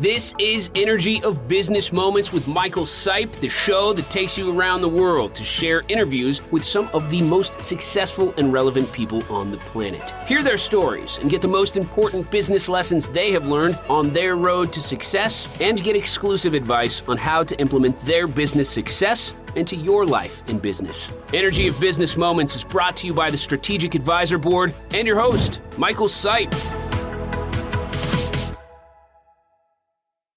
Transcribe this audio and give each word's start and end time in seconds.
This 0.00 0.34
is 0.40 0.72
Energy 0.74 1.22
of 1.22 1.46
Business 1.46 1.92
Moments 1.92 2.32
with 2.32 2.48
Michael 2.48 2.82
Sipe, 2.82 3.30
the 3.38 3.48
show 3.48 3.92
that 3.92 4.10
takes 4.10 4.36
you 4.36 4.50
around 4.50 4.80
the 4.80 4.88
world 4.88 5.36
to 5.36 5.44
share 5.44 5.84
interviews 5.86 6.42
with 6.50 6.64
some 6.64 6.88
of 6.92 7.08
the 7.10 7.22
most 7.22 7.62
successful 7.62 8.34
and 8.36 8.52
relevant 8.52 8.92
people 8.92 9.22
on 9.32 9.52
the 9.52 9.56
planet. 9.58 10.12
Hear 10.26 10.42
their 10.42 10.58
stories 10.58 11.20
and 11.20 11.30
get 11.30 11.40
the 11.40 11.46
most 11.46 11.76
important 11.76 12.28
business 12.32 12.68
lessons 12.68 13.08
they 13.08 13.30
have 13.30 13.46
learned 13.46 13.78
on 13.88 14.12
their 14.12 14.34
road 14.34 14.72
to 14.72 14.80
success 14.80 15.48
and 15.60 15.80
get 15.80 15.94
exclusive 15.94 16.54
advice 16.54 17.00
on 17.06 17.16
how 17.16 17.44
to 17.44 17.56
implement 17.60 17.96
their 18.00 18.26
business 18.26 18.68
success 18.68 19.32
into 19.54 19.76
your 19.76 20.04
life 20.04 20.42
and 20.48 20.60
business. 20.60 21.12
Energy 21.32 21.68
of 21.68 21.78
Business 21.78 22.16
Moments 22.16 22.56
is 22.56 22.64
brought 22.64 22.96
to 22.96 23.06
you 23.06 23.14
by 23.14 23.30
the 23.30 23.36
Strategic 23.36 23.94
Advisor 23.94 24.38
Board 24.38 24.74
and 24.92 25.06
your 25.06 25.20
host, 25.20 25.62
Michael 25.78 26.08
Sipe. 26.08 26.83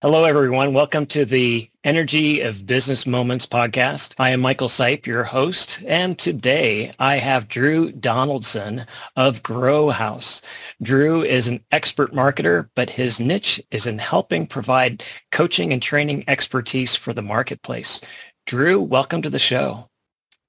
Hello, 0.03 0.25
everyone. 0.25 0.75
Welcome 0.75 1.07
to 1.07 1.25
the 1.25 1.71
Energy 1.83 2.41
of 2.41 2.67
Business 2.67 3.07
Moments 3.07 3.47
podcast. 3.47 4.13
I 4.19 4.29
am 4.29 4.41
Michael 4.41 4.67
Sipe, 4.67 5.07
your 5.07 5.23
host, 5.23 5.81
and 5.87 6.19
today 6.19 6.91
I 6.99 7.15
have 7.15 7.47
Drew 7.47 7.91
Donaldson 7.91 8.85
of 9.15 9.41
Gro.Haus. 9.41 10.43
Drew 10.83 11.23
is 11.23 11.47
an 11.47 11.63
expert 11.71 12.13
marketer, 12.13 12.69
but 12.75 12.91
his 12.91 13.19
niche 13.19 13.59
is 13.71 13.87
in 13.87 13.97
helping 13.97 14.45
provide 14.45 15.01
coaching 15.31 15.73
and 15.73 15.81
training 15.81 16.25
expertise 16.27 16.95
for 16.95 17.11
the 17.11 17.23
marketplace. 17.23 17.99
Drew, 18.45 18.79
welcome 18.79 19.23
to 19.23 19.31
the 19.31 19.39
show. 19.39 19.89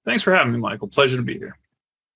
Thanks 0.04 0.22
for 0.22 0.34
having 0.34 0.52
me, 0.52 0.58
Michael. 0.58 0.88
Pleasure 0.88 1.16
to 1.16 1.22
be 1.22 1.38
here. 1.38 1.56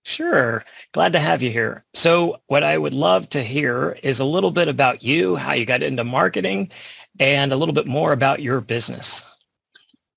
Sure. 0.05 0.65
Glad 0.93 1.13
to 1.13 1.21
have 1.21 1.43
you 1.43 1.51
here. 1.51 1.85
So 1.95 2.41
what 2.49 2.65
I 2.65 2.77
would 2.77 2.93
love 2.93 3.29
to 3.31 3.43
hear 3.43 3.99
is 4.03 4.19
a 4.19 4.25
little 4.25 4.51
bit 4.51 4.67
about 4.67 5.03
you, 5.03 5.37
how 5.37 5.53
you 5.53 5.65
got 5.65 5.83
into 5.83 6.03
marketing, 6.03 6.73
and 7.19 7.53
a 7.53 7.57
little 7.57 7.75
bit 7.75 7.87
more 7.87 8.13
about 8.13 8.43
your 8.43 8.61
business. 8.61 9.25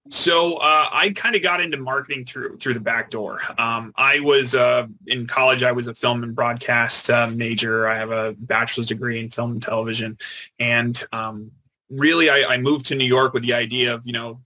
So 0.10 0.58
uh, 0.58 0.88
I 0.92 1.14
kind 1.16 1.36
of 1.36 1.42
got 1.42 1.62
into 1.62 1.78
marketing 1.78 2.26
through 2.26 2.58
through 2.58 2.76
the 2.76 2.80
back 2.80 3.10
door. 3.10 3.42
Um, 3.58 3.92
I 3.96 4.20
was 4.20 4.54
uh, 4.54 4.86
in 5.08 5.26
college. 5.26 5.64
I 5.64 5.72
was 5.72 5.88
a 5.88 5.96
film 5.96 6.22
and 6.22 6.36
broadcast 6.36 7.10
uh, 7.10 7.28
major. 7.28 7.88
I 7.88 7.96
have 7.96 8.12
a 8.12 8.36
bachelor's 8.38 8.88
degree 8.88 9.20
in 9.20 9.32
film 9.32 9.54
and 9.54 9.64
television, 9.64 10.20
and 10.60 11.02
um, 11.12 11.52
really, 11.90 12.30
I, 12.30 12.44
I, 12.50 12.58
moved 12.60 12.86
to 12.88 12.96
New 12.96 13.06
York 13.06 13.34
with 13.34 13.42
the 13.42 13.54
idea 13.54 13.96
of 13.96 14.06
you 14.06 14.14
know 14.14 14.42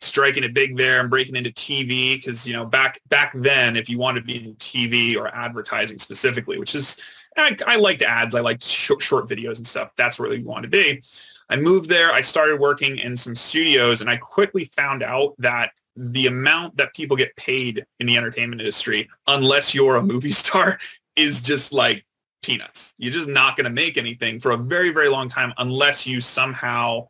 striking 0.00 0.44
it 0.44 0.54
big 0.54 0.76
there 0.76 1.00
and 1.00 1.10
breaking 1.10 1.34
into 1.34 1.50
TV 1.50 2.16
because 2.16 2.46
you 2.46 2.52
know 2.52 2.64
back 2.64 3.00
back 3.08 3.32
then, 3.34 3.74
if 3.74 3.88
you 3.88 3.98
wanted 3.98 4.20
to 4.20 4.26
be 4.26 4.44
in 4.44 4.54
TV 4.56 5.16
or 5.16 5.26
advertising 5.34 5.98
specifically, 5.98 6.56
which 6.56 6.76
is 6.76 7.00
I, 7.36 7.56
I 7.66 7.76
liked 7.76 8.02
ads, 8.02 8.36
I 8.36 8.40
liked 8.40 8.62
short, 8.64 9.02
short 9.02 9.28
videos 9.28 9.56
and 9.56 9.66
stuff. 9.66 9.90
That's 9.96 10.18
where 10.18 10.32
you 10.32 10.44
want 10.44 10.62
to 10.64 10.68
be. 10.68 11.02
I 11.50 11.56
moved 11.56 11.90
there. 11.90 12.12
I 12.12 12.20
started 12.20 12.60
working 12.60 12.98
in 12.98 13.16
some 13.16 13.34
studios 13.34 14.00
and 14.00 14.08
I 14.08 14.16
quickly 14.16 14.66
found 14.76 15.02
out 15.02 15.34
that 15.38 15.72
the 15.96 16.28
amount 16.28 16.76
that 16.76 16.94
people 16.94 17.16
get 17.16 17.34
paid 17.36 17.84
in 17.98 18.06
the 18.06 18.16
entertainment 18.16 18.60
industry, 18.60 19.08
unless 19.26 19.74
you're 19.74 19.96
a 19.96 20.02
movie 20.02 20.32
star, 20.32 20.78
is 21.16 21.40
just 21.40 21.72
like 21.72 22.06
peanuts. 22.42 22.94
You're 22.98 23.12
just 23.12 23.28
not 23.28 23.56
going 23.56 23.64
to 23.64 23.72
make 23.72 23.98
anything 23.98 24.38
for 24.38 24.52
a 24.52 24.56
very, 24.56 24.90
very 24.90 25.08
long 25.08 25.28
time 25.28 25.52
unless 25.58 26.06
you 26.06 26.20
somehow 26.20 27.08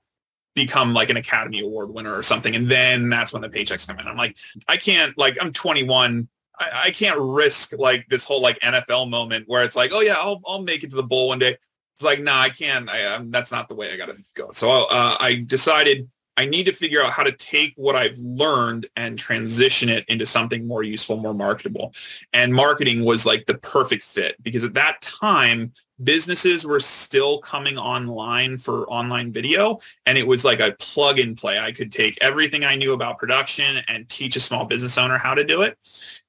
become 0.54 0.94
like 0.94 1.10
an 1.10 1.18
Academy 1.18 1.60
Award 1.60 1.90
winner 1.90 2.12
or 2.12 2.22
something. 2.22 2.56
And 2.56 2.68
then 2.68 3.08
that's 3.10 3.32
when 3.32 3.42
the 3.42 3.48
paychecks 3.48 3.86
come 3.86 3.98
in. 3.98 4.06
I'm 4.06 4.16
like, 4.16 4.36
I 4.66 4.78
can't, 4.78 5.16
like, 5.16 5.36
I'm 5.40 5.52
21. 5.52 6.28
I, 6.58 6.70
I 6.86 6.90
can't 6.90 7.18
risk 7.20 7.74
like 7.78 8.08
this 8.08 8.24
whole 8.24 8.40
like 8.40 8.58
NFL 8.60 9.10
moment 9.10 9.44
where 9.48 9.64
it's 9.64 9.76
like, 9.76 9.92
oh 9.92 10.00
yeah, 10.00 10.16
I'll, 10.16 10.40
I'll 10.46 10.62
make 10.62 10.82
it 10.82 10.90
to 10.90 10.96
the 10.96 11.02
bowl 11.02 11.28
one 11.28 11.38
day 11.38 11.56
it's 12.00 12.04
like, 12.06 12.22
nah, 12.22 12.40
I 12.40 12.48
can't. 12.48 12.88
I, 12.88 13.20
that's 13.26 13.52
not 13.52 13.68
the 13.68 13.74
way 13.74 13.92
I 13.92 13.98
got 13.98 14.06
to 14.06 14.16
go. 14.32 14.50
So 14.52 14.70
uh, 14.70 15.16
I 15.20 15.44
decided 15.46 16.08
I 16.38 16.46
need 16.46 16.64
to 16.64 16.72
figure 16.72 17.02
out 17.02 17.12
how 17.12 17.24
to 17.24 17.32
take 17.32 17.74
what 17.76 17.94
I've 17.94 18.16
learned 18.16 18.86
and 18.96 19.18
transition 19.18 19.90
it 19.90 20.06
into 20.08 20.24
something 20.24 20.66
more 20.66 20.82
useful, 20.82 21.18
more 21.18 21.34
marketable. 21.34 21.92
And 22.32 22.54
marketing 22.54 23.04
was 23.04 23.26
like 23.26 23.44
the 23.44 23.58
perfect 23.58 24.02
fit 24.02 24.42
because 24.42 24.64
at 24.64 24.72
that 24.72 25.02
time, 25.02 25.74
businesses 26.04 26.64
were 26.64 26.80
still 26.80 27.38
coming 27.38 27.76
online 27.76 28.58
for 28.58 28.88
online 28.90 29.32
video 29.32 29.80
and 30.06 30.16
it 30.16 30.26
was 30.26 30.44
like 30.44 30.60
a 30.60 30.72
plug 30.78 31.18
and 31.18 31.36
play. 31.36 31.58
I 31.58 31.72
could 31.72 31.92
take 31.92 32.18
everything 32.20 32.64
I 32.64 32.76
knew 32.76 32.92
about 32.92 33.18
production 33.18 33.82
and 33.88 34.08
teach 34.08 34.36
a 34.36 34.40
small 34.40 34.64
business 34.64 34.96
owner 34.98 35.18
how 35.18 35.34
to 35.34 35.44
do 35.44 35.62
it. 35.62 35.78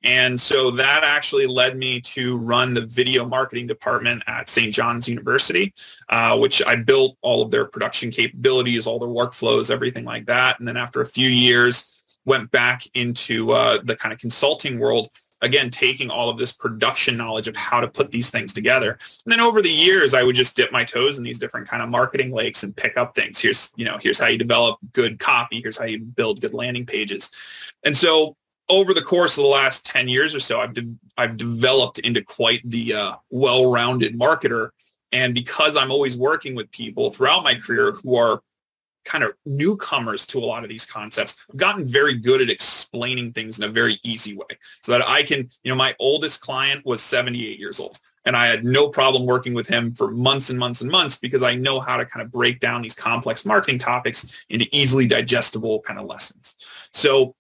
And 0.04 0.40
so 0.40 0.72
that 0.72 1.04
actually 1.04 1.48
led 1.48 1.78
me 1.78 2.02
to 2.02 2.38
run 2.38 2.74
the 2.74 2.86
video 2.86 3.26
marketing 3.26 3.68
department 3.68 4.24
at 4.28 4.50
St. 4.50 4.74
John's 4.74 5.08
University, 5.08 5.74
uh, 6.09 6.38
which 6.38 6.64
I 6.66 6.76
built 6.76 7.18
all 7.22 7.42
of 7.44 7.52
their 7.52 7.66
production 7.66 8.09
capabilities, 8.09 8.88
all 8.88 9.00
their 9.00 9.09
workflows, 9.09 9.70
everything 9.70 10.06
like 10.06 10.26
that. 10.26 10.59
And 10.59 10.68
then 10.68 10.78
after 10.78 11.02
a 11.02 11.06
few 11.06 11.28
years, 11.28 11.92
went 12.26 12.52
back 12.52 12.84
into 12.94 13.52
uh, 13.52 13.80
the 13.84 13.96
kind 13.96 14.14
of 14.14 14.20
consulting 14.20 14.80
world 14.80 15.09
again 15.41 15.69
taking 15.69 16.09
all 16.09 16.29
of 16.29 16.38
this 16.38 16.53
production 16.53 17.18
knowledge 17.18 17.47
of 17.47 17.56
how 17.56 17.79
to 17.79 17.88
put 17.88 18.12
these 18.12 18.29
things 18.29 18.53
together. 18.53 18.97
And 19.25 19.31
then 19.31 19.40
over 19.40 19.62
the 19.62 19.69
years 19.69 20.13
i 20.13 20.24
would 20.24 20.35
just 20.35 20.56
dip 20.56 20.72
my 20.72 20.84
toes 20.84 21.18
in 21.18 21.24
these 21.24 21.40
different 21.40 21.68
kind 21.68 21.81
of 21.81 21.90
marketing 21.90 22.31
lakes 22.31 22.63
and 22.63 22.75
pick 22.75 22.97
up 22.97 23.16
things. 23.16 23.40
Here's 23.40 23.72
you 23.75 23.85
know 23.85 23.97
here's 24.02 24.19
how 24.19 24.28
you 24.28 24.38
develop 24.38 24.79
good 24.94 25.19
copy. 25.19 25.62
Here's 25.62 25.78
how 25.78 25.85
you 25.85 26.00
build 26.00 26.41
good 26.41 26.53
landing 26.53 26.85
pages. 26.85 27.31
And 27.84 27.96
so 27.96 28.35
over 28.69 28.94
the 28.94 29.02
course 29.02 29.38
of 29.38 29.44
the 29.44 29.50
last 29.50 29.85
10 29.85 30.07
years 30.07 30.34
or 30.34 30.40
so, 30.40 30.62
I've, 30.62 30.74
de- 30.74 30.96
I've 31.18 31.35
developed 31.35 32.00
into 32.00 32.23
quite 32.23 32.62
the 32.63 32.94
uh, 32.94 33.16
well-rounded 33.29 34.18
marketer. 34.18 34.69
And 35.12 35.34
because 35.34 35.75
I'm 35.75 35.91
always 35.91 36.16
working 36.16 36.56
with 36.56 36.72
people 36.72 37.12
throughout 37.12 37.44
my 37.44 37.56
career 37.56 37.91
who 37.91 38.16
are 38.16 38.41
kind 39.06 39.23
of 39.23 39.34
newcomers 39.45 40.25
to 40.28 40.39
a 40.39 40.45
lot 40.45 40.63
of 40.63 40.69
these 40.69 40.85
concepts, 40.85 41.38
I've 41.50 41.57
gotten 41.57 41.88
very 41.88 42.16
good 42.16 42.41
at 42.41 42.50
explaining 42.50 43.34
things 43.34 43.57
in 43.57 43.66
a 43.66 43.72
very 43.72 44.00
easy 44.03 44.35
way 44.35 44.57
so 44.81 44.91
that 44.91 45.07
I 45.07 45.23
can, 45.23 45.50
you 45.63 45.72
know, 45.72 45.75
my 45.75 45.95
oldest 46.00 46.41
client 46.41 46.85
was 46.85 47.01
78 47.01 47.59
years 47.59 47.79
old. 47.79 48.00
And 48.23 48.35
I 48.35 48.45
had 48.45 48.63
no 48.63 48.88
problem 48.88 49.25
working 49.25 49.56
with 49.56 49.67
him 49.67 49.95
for 49.95 50.11
months 50.11 50.51
and 50.51 50.59
months 50.59 50.81
and 50.81 50.91
months 50.91 51.17
because 51.17 51.41
I 51.41 51.56
know 51.56 51.79
how 51.79 51.97
to 51.97 52.06
kind 52.06 52.23
of 52.23 52.31
break 52.31 52.59
down 52.59 52.84
these 52.84 52.94
complex 52.94 53.45
marketing 53.45 53.79
topics 53.79 54.28
into 54.50 54.67
easily 54.72 55.07
digestible 55.07 55.81
kind 55.81 56.00
of 56.00 56.06
lessons. 56.06 56.53
So 56.94 57.35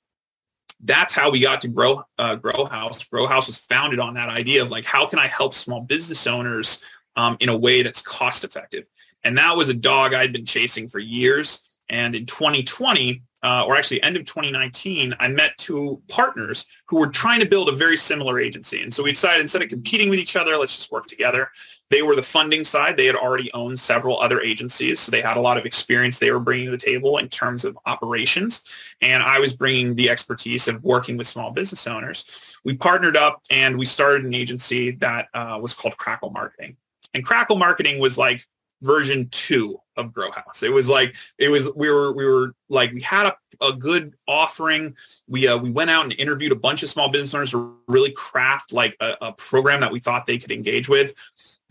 that's 0.83 1.13
how 1.13 1.29
we 1.29 1.39
got 1.39 1.61
to 1.61 1.67
grow 1.67 2.03
uh, 2.17 2.35
Gro.Haus 2.35 3.03
grow 3.05 3.27
house 3.27 3.47
was 3.47 3.57
founded 3.57 3.99
on 3.99 4.15
that 4.15 4.29
idea 4.29 4.63
of 4.63 4.71
like 4.71 4.85
how 4.85 5.05
can 5.05 5.19
i 5.19 5.27
help 5.27 5.53
small 5.53 5.81
business 5.81 6.25
owners 6.27 6.83
um, 7.15 7.37
in 7.39 7.49
a 7.49 7.57
way 7.57 7.81
that's 7.83 8.01
cost 8.01 8.43
effective 8.43 8.85
and 9.23 9.37
that 9.37 9.55
was 9.55 9.69
a 9.69 9.73
dog 9.73 10.13
i'd 10.13 10.33
been 10.33 10.45
chasing 10.45 10.87
for 10.87 10.99
years 10.99 11.61
and 11.89 12.15
in 12.15 12.25
2020 12.25 13.21
uh, 13.43 13.65
or 13.67 13.75
actually 13.75 14.01
end 14.03 14.15
of 14.15 14.25
2019 14.25 15.13
i 15.19 15.27
met 15.27 15.57
two 15.57 16.01
partners 16.07 16.65
who 16.87 16.99
were 16.99 17.07
trying 17.07 17.39
to 17.39 17.45
build 17.45 17.69
a 17.69 17.73
very 17.73 17.97
similar 17.97 18.39
agency 18.39 18.81
and 18.81 18.93
so 18.93 19.03
we 19.03 19.11
decided 19.11 19.41
instead 19.41 19.61
of 19.61 19.69
competing 19.69 20.09
with 20.09 20.19
each 20.19 20.35
other 20.35 20.57
let's 20.57 20.75
just 20.75 20.91
work 20.91 21.07
together 21.07 21.49
they 21.91 22.01
were 22.01 22.15
the 22.15 22.23
funding 22.23 22.63
side. 22.63 22.95
They 22.95 23.05
had 23.05 23.17
already 23.17 23.51
owned 23.53 23.77
several 23.77 24.17
other 24.19 24.39
agencies, 24.39 25.01
so 25.01 25.11
they 25.11 25.21
had 25.21 25.35
a 25.35 25.41
lot 25.41 25.57
of 25.57 25.65
experience 25.65 26.17
they 26.17 26.31
were 26.31 26.39
bringing 26.39 26.67
to 26.67 26.71
the 26.71 26.77
table 26.77 27.17
in 27.17 27.27
terms 27.27 27.65
of 27.65 27.77
operations. 27.85 28.63
And 29.01 29.21
I 29.21 29.39
was 29.39 29.53
bringing 29.53 29.93
the 29.95 30.09
expertise 30.09 30.69
of 30.69 30.81
working 30.83 31.17
with 31.17 31.27
small 31.27 31.51
business 31.51 31.85
owners. 31.87 32.55
We 32.63 32.77
partnered 32.77 33.17
up 33.17 33.41
and 33.51 33.77
we 33.77 33.85
started 33.85 34.23
an 34.25 34.33
agency 34.33 34.91
that 34.91 35.27
uh, 35.33 35.59
was 35.61 35.73
called 35.73 35.97
Crackle 35.97 36.31
Marketing. 36.31 36.77
And 37.13 37.25
Crackle 37.25 37.57
Marketing 37.57 37.99
was 37.99 38.17
like 38.17 38.47
version 38.81 39.29
two 39.29 39.79
of 39.97 40.13
Gro.Haus. 40.13 40.63
It 40.63 40.71
was 40.71 40.89
like 40.89 41.15
it 41.37 41.49
was 41.49 41.69
we 41.75 41.89
were 41.89 42.13
we 42.13 42.25
were 42.25 42.53
like 42.69 42.91
we 42.91 43.01
had 43.01 43.27
a, 43.27 43.65
a 43.65 43.73
good 43.73 44.15
offering. 44.27 44.95
We 45.27 45.47
uh, 45.47 45.57
we 45.57 45.71
went 45.71 45.89
out 45.89 46.03
and 46.03 46.13
interviewed 46.13 46.51
a 46.51 46.55
bunch 46.55 46.83
of 46.83 46.89
small 46.89 47.09
business 47.09 47.33
owners 47.33 47.51
to 47.51 47.77
really 47.87 48.11
craft 48.11 48.73
like 48.73 48.95
a, 48.99 49.17
a 49.21 49.33
program 49.33 49.81
that 49.81 49.91
we 49.91 49.99
thought 49.99 50.25
they 50.25 50.37
could 50.37 50.51
engage 50.51 50.89
with 50.89 51.13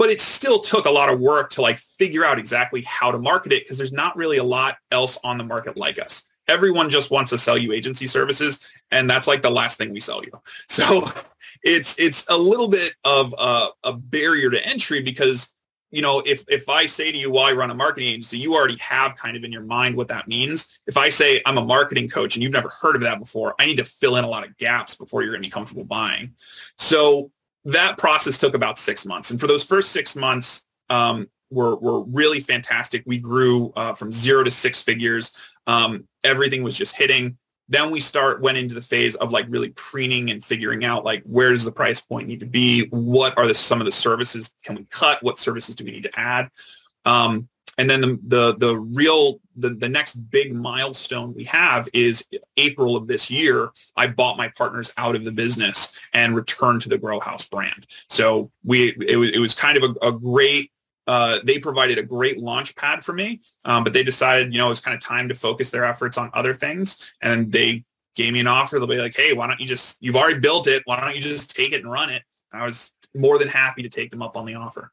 but 0.00 0.09
it 0.09 0.19
still 0.19 0.60
took 0.60 0.87
a 0.87 0.91
lot 0.91 1.12
of 1.12 1.21
work 1.21 1.50
to 1.50 1.60
like 1.60 1.78
figure 1.78 2.25
out 2.25 2.38
exactly 2.38 2.81
how 2.81 3.12
to 3.12 3.19
market 3.19 3.53
it 3.53 3.65
because 3.65 3.77
there's 3.77 3.92
not 3.92 4.16
really 4.16 4.39
a 4.39 4.42
lot 4.42 4.78
else 4.91 5.18
on 5.22 5.36
the 5.36 5.45
market 5.45 5.77
like 5.77 5.98
us. 5.98 6.22
Everyone 6.48 6.89
just 6.89 7.10
wants 7.10 7.28
to 7.33 7.36
sell 7.36 7.59
you 7.59 7.74
agency 7.74 8.06
services, 8.06 8.60
and 8.91 9.10
that's 9.10 9.27
like 9.27 9.42
the 9.42 9.51
last 9.51 9.77
thing 9.77 9.92
we 9.92 10.01
sell 10.01 10.24
you. 10.24 10.33
So 10.71 11.13
it's 11.63 11.98
it's 11.98 12.27
a 12.30 12.36
little 12.36 12.68
bit 12.68 12.95
of 13.04 13.34
a, 13.36 13.68
a 13.84 13.92
barrier 13.92 14.48
to 14.48 14.66
entry 14.66 15.03
because 15.03 15.53
you 15.91 16.03
know 16.03 16.22
if 16.25 16.45
if 16.48 16.69
I 16.69 16.87
say 16.87 17.10
to 17.13 17.19
you, 17.19 17.31
"Well, 17.31 17.45
I 17.45 17.53
run 17.53 17.71
a 17.71 17.75
marketing 17.75 18.09
agency," 18.09 18.39
you 18.39 18.54
already 18.54 18.77
have 18.78 19.16
kind 19.16 19.37
of 19.37 19.45
in 19.45 19.53
your 19.53 19.63
mind 19.63 19.97
what 19.97 20.09
that 20.09 20.28
means. 20.28 20.69
If 20.87 20.97
I 20.97 21.09
say 21.09 21.42
I'm 21.47 21.59
a 21.59 21.65
marketing 21.65 22.09
coach 22.09 22.37
and 22.37 22.42
you've 22.42 22.53
never 22.53 22.71
heard 22.81 22.97
of 22.97 23.03
that 23.03 23.19
before, 23.19 23.54
I 23.59 23.66
need 23.66 23.78
to 23.78 23.84
fill 23.84 24.16
in 24.16 24.25
a 24.25 24.28
lot 24.28 24.47
of 24.47 24.57
gaps 24.57 24.95
before 24.95 25.22
you're 25.22 25.33
going 25.33 25.42
to 25.42 25.47
be 25.47 25.53
comfortable 25.53 25.84
buying. 25.84 26.34
So 26.78 27.31
that 27.65 27.98
process 27.98 28.39
took 28.39 28.54
about 28.54 28.78
six 28.78 29.04
months. 29.04 29.31
And 29.31 29.41
for 29.41 29.47
those 29.47 29.65
first 29.65 29.92
six 29.92 30.16
months 30.16 30.65
um, 30.89 31.28
were, 31.51 31.77
were 31.77 32.03
really 32.04 32.41
fantastic. 32.41 33.03
We 33.07 33.19
grew 33.19 33.72
uh, 33.77 33.95
from 33.95 34.13
zero 34.13 34.45
to 34.45 34.51
six 34.51 34.83
figures. 34.83 35.33
Um, 35.66 36.09
everything 36.25 36.63
was 36.63 36.77
just 36.77 36.97
hitting. 36.97 37.37
Then 37.70 37.90
we 37.90 38.00
start 38.00 38.42
went 38.42 38.58
into 38.58 38.74
the 38.74 38.80
phase 38.80 39.14
of 39.14 39.30
like 39.30 39.46
really 39.48 39.70
preening 39.70 40.30
and 40.30 40.44
figuring 40.44 40.84
out 40.84 41.04
like 41.04 41.22
where 41.22 41.52
does 41.52 41.64
the 41.64 41.72
price 41.72 42.00
point 42.00 42.28
need 42.28 42.40
to 42.40 42.46
be? 42.46 42.88
What 42.88 43.38
are 43.38 43.46
the 43.46 43.54
some 43.54 43.80
of 43.80 43.86
the 43.86 43.92
services 43.92 44.52
can 44.62 44.74
we 44.74 44.84
cut? 44.90 45.22
What 45.22 45.38
services 45.38 45.74
do 45.76 45.84
we 45.84 45.92
need 45.92 46.02
to 46.02 46.20
add? 46.20 46.50
Um, 47.06 47.48
and 47.78 47.88
then 47.88 48.00
the, 48.02 48.18
the, 48.26 48.56
the 48.56 48.76
real, 48.76 49.40
the, 49.56 49.70
the 49.70 49.88
next 49.88 50.16
big 50.30 50.54
milestone 50.54 51.32
we 51.32 51.44
have 51.44 51.88
is 51.94 52.26
April 52.58 52.94
of 52.94 53.06
this 53.06 53.30
year, 53.30 53.70
I 53.96 54.08
bought 54.08 54.36
my 54.36 54.48
partners 54.48 54.92
out 54.98 55.16
of 55.16 55.24
the 55.24 55.32
business 55.32 55.94
and 56.12 56.36
returned 56.36 56.82
to 56.82 56.90
the 56.90 56.98
Gro.Haus 56.98 57.48
brand. 57.48 57.86
So 58.08 58.50
we, 58.64 58.94
it 59.06 59.16
was, 59.16 59.30
it 59.30 59.38
was 59.38 59.54
kind 59.54 59.82
of 59.82 59.96
a, 60.02 60.08
a 60.08 60.12
great, 60.12 60.72
uh, 61.10 61.41
they 61.42 61.59
provided 61.59 61.98
a 61.98 62.04
great 62.04 62.39
launch 62.39 62.77
pad 62.77 63.04
for 63.04 63.12
me, 63.12 63.41
um, 63.65 63.83
but 63.83 63.92
they 63.92 64.04
decided, 64.04 64.53
you 64.54 64.60
know, 64.60 64.66
it 64.66 64.68
was 64.68 64.80
kind 64.80 64.95
of 64.95 65.01
time 65.01 65.28
to 65.28 65.34
focus 65.34 65.68
their 65.68 65.84
efforts 65.84 66.16
on 66.16 66.30
other 66.34 66.54
things. 66.54 66.98
And 67.21 67.51
they 67.51 67.84
gave 68.15 68.33
me 68.33 68.39
an 68.39 68.47
offer. 68.47 68.78
They'll 68.78 68.86
be 68.86 68.97
like, 68.97 69.16
hey, 69.16 69.33
why 69.33 69.48
don't 69.48 69.59
you 69.59 69.66
just, 69.66 69.98
you've 70.01 70.15
already 70.15 70.39
built 70.39 70.68
it. 70.68 70.84
Why 70.84 71.01
don't 71.01 71.16
you 71.16 71.21
just 71.21 71.57
take 71.57 71.72
it 71.72 71.83
and 71.83 71.91
run 71.91 72.10
it? 72.10 72.22
I 72.53 72.65
was 72.65 72.92
more 73.12 73.41
than 73.41 73.48
happy 73.48 73.83
to 73.83 73.89
take 73.89 74.12
them 74.12 74.22
up 74.22 74.36
on 74.36 74.47
the 74.47 74.54
offer. 74.54 74.92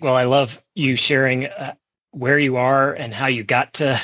Well, 0.00 0.16
I 0.16 0.24
love 0.24 0.60
you 0.74 0.96
sharing 0.96 1.46
uh, 1.46 1.74
where 2.10 2.40
you 2.40 2.56
are 2.56 2.92
and 2.92 3.14
how 3.14 3.28
you 3.28 3.44
got 3.44 3.74
to 3.74 4.00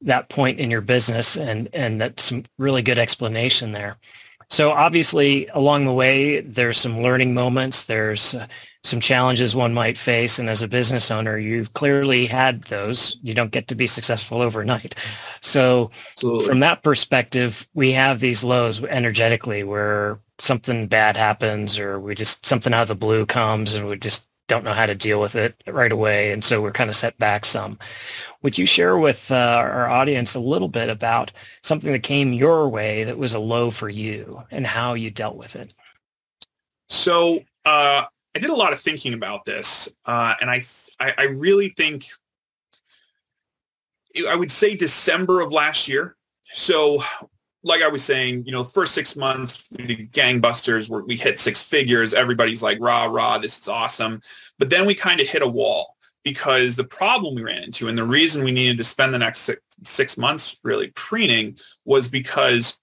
that 0.00 0.30
point 0.30 0.58
in 0.58 0.68
your 0.68 0.80
business 0.80 1.36
and 1.36 1.68
and 1.72 2.00
that's 2.00 2.24
some 2.24 2.44
really 2.58 2.82
good 2.82 2.98
explanation 2.98 3.70
there. 3.70 3.98
So 4.48 4.72
obviously 4.72 5.46
along 5.54 5.84
the 5.84 5.92
way 5.92 6.40
there's 6.40 6.78
some 6.78 7.02
learning 7.02 7.34
moments, 7.34 7.84
there's 7.84 8.34
uh, 8.34 8.48
some 8.82 9.00
challenges 9.00 9.54
one 9.54 9.74
might 9.74 9.98
face 9.98 10.38
and 10.38 10.48
as 10.48 10.62
a 10.62 10.68
business 10.68 11.10
owner 11.10 11.36
you've 11.36 11.74
clearly 11.74 12.26
had 12.26 12.62
those. 12.64 13.18
You 13.22 13.34
don't 13.34 13.52
get 13.52 13.68
to 13.68 13.74
be 13.74 13.86
successful 13.86 14.40
overnight. 14.40 14.94
So 15.42 15.90
Absolutely. 16.12 16.46
from 16.46 16.60
that 16.60 16.82
perspective, 16.82 17.68
we 17.74 17.92
have 17.92 18.20
these 18.20 18.42
lows 18.42 18.82
energetically 18.84 19.64
where 19.64 20.18
something 20.38 20.86
bad 20.86 21.16
happens 21.16 21.78
or 21.78 22.00
we 22.00 22.14
just 22.14 22.46
something 22.46 22.72
out 22.72 22.82
of 22.82 22.88
the 22.88 22.94
blue 22.94 23.26
comes 23.26 23.74
and 23.74 23.86
we 23.86 23.98
just 23.98 24.28
don't 24.48 24.64
know 24.64 24.72
how 24.72 24.86
to 24.86 24.94
deal 24.94 25.20
with 25.20 25.36
it 25.36 25.54
right 25.68 25.92
away. 25.92 26.32
And 26.32 26.44
so 26.44 26.60
we're 26.60 26.72
kind 26.72 26.90
of 26.90 26.96
set 26.96 27.16
back 27.18 27.46
some. 27.46 27.78
Would 28.42 28.58
you 28.58 28.66
share 28.66 28.98
with 28.98 29.30
uh, 29.30 29.34
our 29.34 29.88
audience 29.88 30.34
a 30.34 30.40
little 30.40 30.68
bit 30.68 30.88
about 30.88 31.30
something 31.62 31.92
that 31.92 32.02
came 32.02 32.32
your 32.32 32.68
way 32.68 33.04
that 33.04 33.16
was 33.16 33.32
a 33.32 33.38
low 33.38 33.70
for 33.70 33.88
you 33.88 34.42
and 34.50 34.66
how 34.66 34.94
you 34.94 35.10
dealt 35.10 35.36
with 35.36 35.54
it? 35.54 35.72
So 36.88 37.44
uh, 37.64 38.06
I 38.34 38.38
did 38.38 38.50
a 38.50 38.54
lot 38.54 38.72
of 38.72 38.80
thinking 38.80 39.14
about 39.14 39.44
this, 39.44 39.92
uh, 40.06 40.34
and 40.40 40.48
I, 40.48 40.64
I, 41.00 41.14
I 41.18 41.22
really 41.24 41.70
think 41.70 42.06
I 44.28 44.36
would 44.36 44.50
say 44.50 44.74
December 44.74 45.40
of 45.40 45.52
last 45.52 45.88
year. 45.88 46.16
So 46.52 47.02
like 47.62 47.82
I 47.82 47.88
was 47.88 48.02
saying, 48.02 48.44
you 48.46 48.52
know, 48.52 48.64
first 48.64 48.94
six 48.94 49.16
months 49.16 49.64
we 49.70 49.86
did 49.86 50.12
gangbusters 50.12 50.88
we 51.06 51.16
hit 51.16 51.38
six 51.38 51.62
figures. 51.62 52.14
Everybody's 52.14 52.62
like, 52.62 52.78
rah, 52.80 53.04
rah, 53.04 53.38
this 53.38 53.58
is 53.58 53.68
awesome. 53.68 54.20
But 54.58 54.70
then 54.70 54.86
we 54.86 54.94
kind 54.94 55.20
of 55.20 55.28
hit 55.28 55.42
a 55.42 55.48
wall 55.48 55.96
because 56.24 56.76
the 56.76 56.84
problem 56.84 57.34
we 57.34 57.42
ran 57.42 57.62
into 57.62 57.88
and 57.88 57.96
the 57.96 58.04
reason 58.04 58.44
we 58.44 58.52
needed 58.52 58.78
to 58.78 58.84
spend 58.84 59.14
the 59.14 59.18
next 59.18 59.40
six, 59.40 59.60
six 59.84 60.18
months 60.18 60.58
really 60.62 60.88
preening 60.88 61.58
was 61.84 62.08
because 62.08 62.80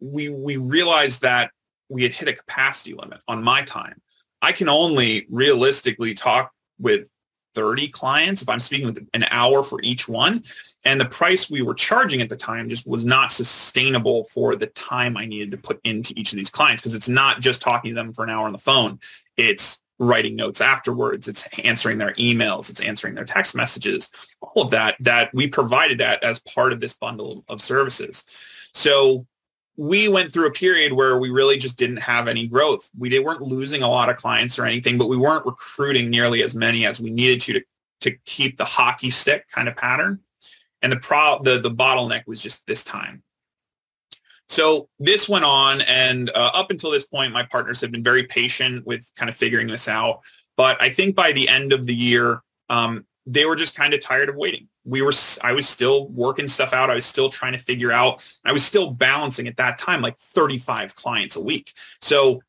we 0.00 0.28
we 0.28 0.56
realized 0.56 1.22
that 1.22 1.50
we 1.88 2.02
had 2.02 2.12
hit 2.12 2.28
a 2.28 2.32
capacity 2.32 2.94
limit 2.94 3.20
on 3.28 3.42
my 3.42 3.62
time. 3.62 4.00
I 4.44 4.52
can 4.52 4.68
only 4.68 5.26
realistically 5.30 6.12
talk 6.12 6.52
with 6.78 7.08
30 7.54 7.88
clients 7.88 8.42
if 8.42 8.48
I'm 8.50 8.60
speaking 8.60 8.84
with 8.84 9.08
an 9.14 9.24
hour 9.30 9.62
for 9.62 9.80
each 9.82 10.06
one. 10.06 10.44
And 10.84 11.00
the 11.00 11.06
price 11.06 11.48
we 11.48 11.62
were 11.62 11.72
charging 11.72 12.20
at 12.20 12.28
the 12.28 12.36
time 12.36 12.68
just 12.68 12.86
was 12.86 13.06
not 13.06 13.32
sustainable 13.32 14.24
for 14.24 14.54
the 14.54 14.66
time 14.66 15.16
I 15.16 15.24
needed 15.24 15.50
to 15.52 15.56
put 15.56 15.80
into 15.84 16.12
each 16.14 16.32
of 16.32 16.36
these 16.36 16.50
clients 16.50 16.82
because 16.82 16.94
it's 16.94 17.08
not 17.08 17.40
just 17.40 17.62
talking 17.62 17.94
to 17.94 17.94
them 17.94 18.12
for 18.12 18.22
an 18.22 18.30
hour 18.30 18.44
on 18.44 18.52
the 18.52 18.58
phone. 18.58 19.00
It's 19.38 19.80
writing 19.98 20.36
notes 20.36 20.60
afterwards. 20.60 21.26
It's 21.26 21.46
answering 21.64 21.96
their 21.96 22.12
emails. 22.14 22.68
It's 22.68 22.82
answering 22.82 23.14
their 23.14 23.24
text 23.24 23.54
messages. 23.54 24.10
All 24.42 24.64
of 24.64 24.70
that, 24.72 24.96
that 25.00 25.32
we 25.32 25.46
provided 25.46 26.00
that 26.00 26.22
as 26.22 26.40
part 26.40 26.74
of 26.74 26.80
this 26.80 26.92
bundle 26.92 27.44
of 27.48 27.62
services. 27.62 28.24
So 28.74 29.26
we 29.76 30.08
went 30.08 30.32
through 30.32 30.46
a 30.46 30.52
period 30.52 30.92
where 30.92 31.18
we 31.18 31.30
really 31.30 31.56
just 31.58 31.76
didn't 31.76 31.96
have 31.98 32.28
any 32.28 32.46
growth. 32.46 32.88
We 32.96 33.18
weren't 33.18 33.42
losing 33.42 33.82
a 33.82 33.88
lot 33.88 34.08
of 34.08 34.16
clients 34.16 34.58
or 34.58 34.64
anything, 34.64 34.98
but 34.98 35.08
we 35.08 35.16
weren't 35.16 35.46
recruiting 35.46 36.10
nearly 36.10 36.42
as 36.42 36.54
many 36.54 36.86
as 36.86 37.00
we 37.00 37.10
needed 37.10 37.40
to 37.42 37.52
to, 37.54 37.64
to 38.02 38.16
keep 38.24 38.56
the 38.56 38.64
hockey 38.64 39.10
stick 39.10 39.48
kind 39.48 39.68
of 39.68 39.76
pattern. 39.76 40.20
And 40.82 40.92
the 40.92 40.98
pro 40.98 41.40
the, 41.42 41.58
the 41.58 41.70
bottleneck 41.70 42.26
was 42.26 42.40
just 42.40 42.66
this 42.66 42.84
time. 42.84 43.22
So 44.48 44.88
this 44.98 45.28
went 45.28 45.44
on, 45.44 45.80
and 45.82 46.30
uh, 46.30 46.50
up 46.54 46.70
until 46.70 46.90
this 46.90 47.06
point, 47.06 47.32
my 47.32 47.44
partners 47.44 47.80
have 47.80 47.90
been 47.90 48.04
very 48.04 48.24
patient 48.24 48.86
with 48.86 49.10
kind 49.16 49.30
of 49.30 49.34
figuring 49.34 49.66
this 49.66 49.88
out. 49.88 50.20
But 50.56 50.80
I 50.80 50.90
think 50.90 51.16
by 51.16 51.32
the 51.32 51.48
end 51.48 51.72
of 51.72 51.86
the 51.86 51.94
year, 51.94 52.42
um, 52.68 53.06
they 53.26 53.46
were 53.46 53.56
just 53.56 53.74
kind 53.74 53.94
of 53.94 54.00
tired 54.00 54.28
of 54.28 54.36
waiting 54.36 54.68
we 54.84 55.02
were 55.02 55.12
i 55.42 55.52
was 55.52 55.68
still 55.68 56.08
working 56.08 56.46
stuff 56.46 56.72
out 56.72 56.90
i 56.90 56.94
was 56.94 57.06
still 57.06 57.28
trying 57.28 57.52
to 57.52 57.58
figure 57.58 57.90
out 57.90 58.22
i 58.44 58.52
was 58.52 58.64
still 58.64 58.90
balancing 58.90 59.48
at 59.48 59.56
that 59.56 59.78
time 59.78 60.02
like 60.02 60.18
35 60.18 60.94
clients 60.94 61.36
a 61.36 61.40
week. 61.40 61.72
So 62.00 62.42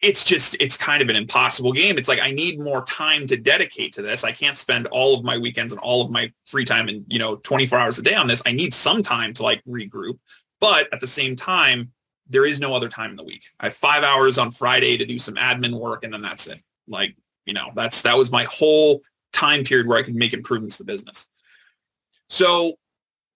it's 0.00 0.24
just 0.24 0.56
it's 0.60 0.76
kind 0.76 1.02
of 1.02 1.08
an 1.08 1.16
impossible 1.16 1.72
game. 1.72 1.98
It's 1.98 2.08
like 2.08 2.20
i 2.22 2.30
need 2.30 2.60
more 2.60 2.84
time 2.84 3.26
to 3.26 3.36
dedicate 3.36 3.92
to 3.94 4.02
this. 4.02 4.24
I 4.24 4.32
can't 4.32 4.56
spend 4.56 4.86
all 4.88 5.16
of 5.16 5.24
my 5.24 5.36
weekends 5.38 5.72
and 5.72 5.80
all 5.80 6.02
of 6.02 6.10
my 6.10 6.32
free 6.46 6.64
time 6.64 6.88
and 6.88 7.04
you 7.08 7.18
know 7.18 7.36
24 7.36 7.78
hours 7.78 7.98
a 7.98 8.02
day 8.02 8.14
on 8.14 8.26
this. 8.26 8.42
I 8.46 8.52
need 8.52 8.72
some 8.72 9.02
time 9.02 9.34
to 9.34 9.42
like 9.42 9.62
regroup. 9.64 10.18
But 10.60 10.92
at 10.92 11.00
the 11.00 11.06
same 11.06 11.36
time 11.36 11.92
there 12.30 12.44
is 12.44 12.60
no 12.60 12.74
other 12.74 12.88
time 12.88 13.10
in 13.10 13.16
the 13.16 13.24
week. 13.24 13.44
I 13.58 13.66
have 13.66 13.74
five 13.74 14.04
hours 14.04 14.38
on 14.38 14.50
friday 14.50 14.98
to 14.98 15.06
do 15.06 15.18
some 15.18 15.34
admin 15.34 15.72
work 15.72 16.04
and 16.04 16.12
then 16.12 16.22
that's 16.22 16.46
it. 16.46 16.60
Like 16.86 17.16
you 17.44 17.54
know 17.54 17.70
that's 17.74 18.02
that 18.02 18.16
was 18.16 18.30
my 18.30 18.44
whole 18.44 19.02
time 19.32 19.64
period 19.64 19.86
where 19.86 19.98
i 19.98 20.02
could 20.02 20.14
make 20.14 20.32
improvements 20.32 20.76
to 20.76 20.84
the 20.84 20.92
business 20.92 21.28
so 22.28 22.74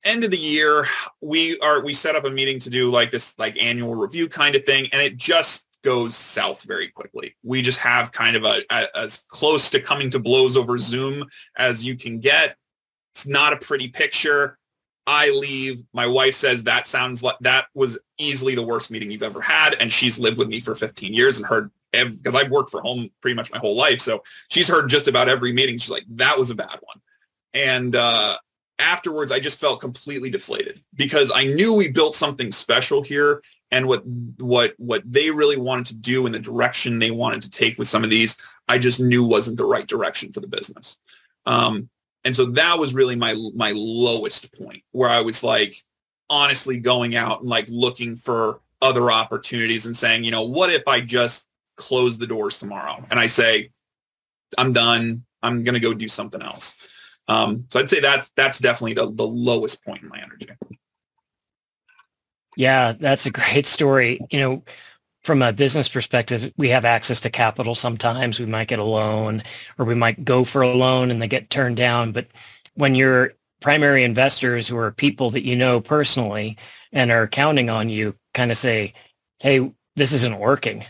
end 0.04 0.24
of 0.24 0.30
the 0.30 0.38
year, 0.38 0.86
we 1.20 1.58
are 1.60 1.82
we 1.82 1.94
set 1.94 2.16
up 2.16 2.24
a 2.24 2.30
meeting 2.30 2.58
to 2.60 2.70
do 2.70 2.90
like 2.90 3.10
this 3.10 3.38
like 3.38 3.60
annual 3.60 3.94
review 3.94 4.28
kind 4.28 4.54
of 4.54 4.64
thing, 4.64 4.88
and 4.92 5.02
it 5.02 5.16
just 5.16 5.66
goes 5.82 6.16
south 6.16 6.62
very 6.62 6.88
quickly. 6.88 7.34
We 7.42 7.62
just 7.62 7.80
have 7.80 8.12
kind 8.12 8.36
of 8.36 8.44
a, 8.44 8.62
a, 8.70 8.96
as 8.96 9.24
close 9.28 9.70
to 9.70 9.80
coming 9.80 10.10
to 10.10 10.18
blows 10.18 10.56
over 10.56 10.78
Zoom 10.78 11.24
as 11.56 11.84
you 11.84 11.96
can 11.96 12.20
get. 12.20 12.56
It's 13.14 13.26
not 13.26 13.52
a 13.52 13.56
pretty 13.56 13.88
picture. 13.88 14.58
I 15.06 15.30
leave. 15.30 15.82
My 15.92 16.06
wife 16.06 16.34
says 16.34 16.64
that 16.64 16.86
sounds 16.86 17.22
like 17.22 17.36
that 17.40 17.66
was 17.74 17.98
easily 18.18 18.54
the 18.54 18.62
worst 18.62 18.90
meeting 18.90 19.10
you've 19.10 19.22
ever 19.22 19.40
had, 19.40 19.74
and 19.80 19.92
she's 19.92 20.18
lived 20.18 20.38
with 20.38 20.48
me 20.48 20.60
for 20.60 20.74
15 20.74 21.12
years 21.12 21.36
and 21.36 21.46
heard 21.46 21.70
because 21.92 22.34
I've 22.34 22.50
worked 22.50 22.70
for 22.70 22.80
home 22.80 23.10
pretty 23.20 23.34
much 23.34 23.52
my 23.52 23.58
whole 23.58 23.76
life, 23.76 24.00
so 24.00 24.22
she's 24.48 24.68
heard 24.68 24.88
just 24.88 25.08
about 25.08 25.28
every 25.28 25.52
meeting. 25.52 25.76
She's 25.76 25.90
like, 25.90 26.04
"That 26.10 26.38
was 26.38 26.50
a 26.50 26.54
bad 26.54 26.78
one," 26.80 27.00
and 27.52 27.94
uh, 27.94 28.38
afterwards, 28.78 29.32
I 29.32 29.40
just 29.40 29.60
felt 29.60 29.80
completely 29.80 30.30
deflated 30.30 30.82
because 30.94 31.30
I 31.34 31.44
knew 31.44 31.74
we 31.74 31.90
built 31.90 32.14
something 32.14 32.50
special 32.50 33.02
here 33.02 33.42
and 33.70 33.86
what 33.86 34.04
what 34.06 34.74
what 34.78 35.02
they 35.10 35.30
really 35.30 35.56
wanted 35.56 35.86
to 35.86 35.94
do 35.94 36.26
and 36.26 36.34
the 36.34 36.38
direction 36.38 36.98
they 36.98 37.10
wanted 37.10 37.42
to 37.42 37.50
take 37.50 37.78
with 37.78 37.88
some 37.88 38.04
of 38.04 38.10
these, 38.10 38.36
I 38.68 38.78
just 38.78 39.00
knew 39.00 39.24
wasn't 39.24 39.56
the 39.56 39.64
right 39.64 39.86
direction 39.86 40.32
for 40.32 40.40
the 40.40 40.46
business. 40.46 40.98
Um, 41.46 41.88
and 42.24 42.36
so 42.36 42.46
that 42.46 42.78
was 42.78 42.94
really 42.94 43.16
my 43.16 43.34
my 43.54 43.72
lowest 43.74 44.54
point 44.54 44.82
where 44.92 45.08
I 45.08 45.20
was 45.20 45.42
like 45.42 45.76
honestly 46.28 46.78
going 46.78 47.16
out 47.16 47.40
and 47.40 47.48
like 47.48 47.66
looking 47.68 48.14
for 48.16 48.60
other 48.80 49.10
opportunities 49.10 49.86
and 49.86 49.96
saying, 49.96 50.24
you 50.24 50.30
know, 50.30 50.42
what 50.42 50.72
if 50.72 50.86
I 50.86 51.00
just 51.00 51.48
close 51.76 52.18
the 52.18 52.26
doors 52.26 52.58
tomorrow 52.58 53.04
and 53.10 53.18
I 53.18 53.26
say, 53.26 53.70
I'm 54.58 54.72
done. 54.72 55.24
I'm 55.42 55.62
going 55.62 55.74
to 55.74 55.80
go 55.80 55.94
do 55.94 56.08
something 56.08 56.42
else. 56.42 56.76
Um, 57.32 57.64
so 57.70 57.80
I'd 57.80 57.90
say 57.90 58.00
that's 58.00 58.30
that's 58.36 58.58
definitely 58.58 58.94
the, 58.94 59.10
the 59.10 59.26
lowest 59.26 59.84
point 59.84 60.02
in 60.02 60.08
my 60.08 60.20
energy. 60.20 60.48
Yeah, 62.56 62.92
that's 62.92 63.26
a 63.26 63.30
great 63.30 63.66
story. 63.66 64.20
You 64.30 64.40
know, 64.40 64.64
from 65.24 65.40
a 65.40 65.52
business 65.52 65.88
perspective, 65.88 66.52
we 66.56 66.68
have 66.68 66.84
access 66.84 67.20
to 67.20 67.30
capital 67.30 67.74
sometimes. 67.74 68.38
We 68.38 68.46
might 68.46 68.68
get 68.68 68.78
a 68.78 68.84
loan 68.84 69.42
or 69.78 69.86
we 69.86 69.94
might 69.94 70.24
go 70.24 70.44
for 70.44 70.62
a 70.62 70.74
loan 70.74 71.10
and 71.10 71.22
they 71.22 71.28
get 71.28 71.48
turned 71.48 71.76
down. 71.76 72.12
But 72.12 72.26
when 72.74 72.94
your 72.94 73.32
primary 73.60 74.04
investors 74.04 74.66
who 74.66 74.76
are 74.76 74.90
people 74.90 75.30
that 75.30 75.46
you 75.46 75.56
know 75.56 75.80
personally 75.80 76.58
and 76.92 77.10
are 77.10 77.28
counting 77.28 77.70
on 77.70 77.88
you 77.88 78.14
kind 78.34 78.50
of 78.50 78.58
say, 78.58 78.92
hey, 79.38 79.72
this 79.96 80.12
isn't 80.12 80.38
working. 80.38 80.84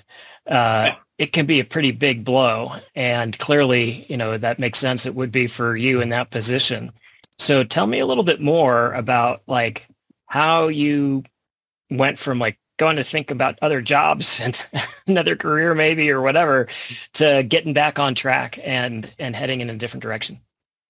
Uh, 0.47 0.93
it 1.23 1.33
can 1.33 1.47
be 1.47 1.61
a 1.61 1.65
pretty 1.65 1.93
big 1.93 2.25
blow. 2.25 2.73
And 2.97 3.39
clearly, 3.39 4.05
you 4.09 4.17
know, 4.17 4.37
that 4.37 4.59
makes 4.59 4.81
sense. 4.81 5.07
It 5.07 5.15
would 5.15 5.31
be 5.31 5.47
for 5.47 5.77
you 5.77 6.01
in 6.01 6.09
that 6.09 6.33
position. 6.33 6.91
So 7.39 7.63
tell 7.63 7.87
me 7.87 8.01
a 8.01 8.07
little 8.07 8.25
bit 8.25 8.41
more 8.41 8.93
about 8.95 9.41
like 9.47 9.87
how 10.27 10.67
you 10.67 11.23
went 11.91 12.19
from 12.19 12.41
like 12.41 12.59
going 12.77 12.97
to 12.97 13.05
think 13.05 13.31
about 13.31 13.57
other 13.63 13.81
jobs 13.81 14.41
and 14.43 14.67
another 15.07 15.37
career 15.37 15.77
maybe 15.77 16.11
or 16.11 16.23
whatever 16.23 16.67
to 17.13 17.45
getting 17.45 17.73
back 17.73 18.01
on 18.01 18.17
track 18.17 18.59
and 18.65 19.09
and 19.21 19.37
heading 19.37 19.61
in 19.61 19.71
a 19.71 19.77
different 19.77 20.03
direction. 20.03 20.41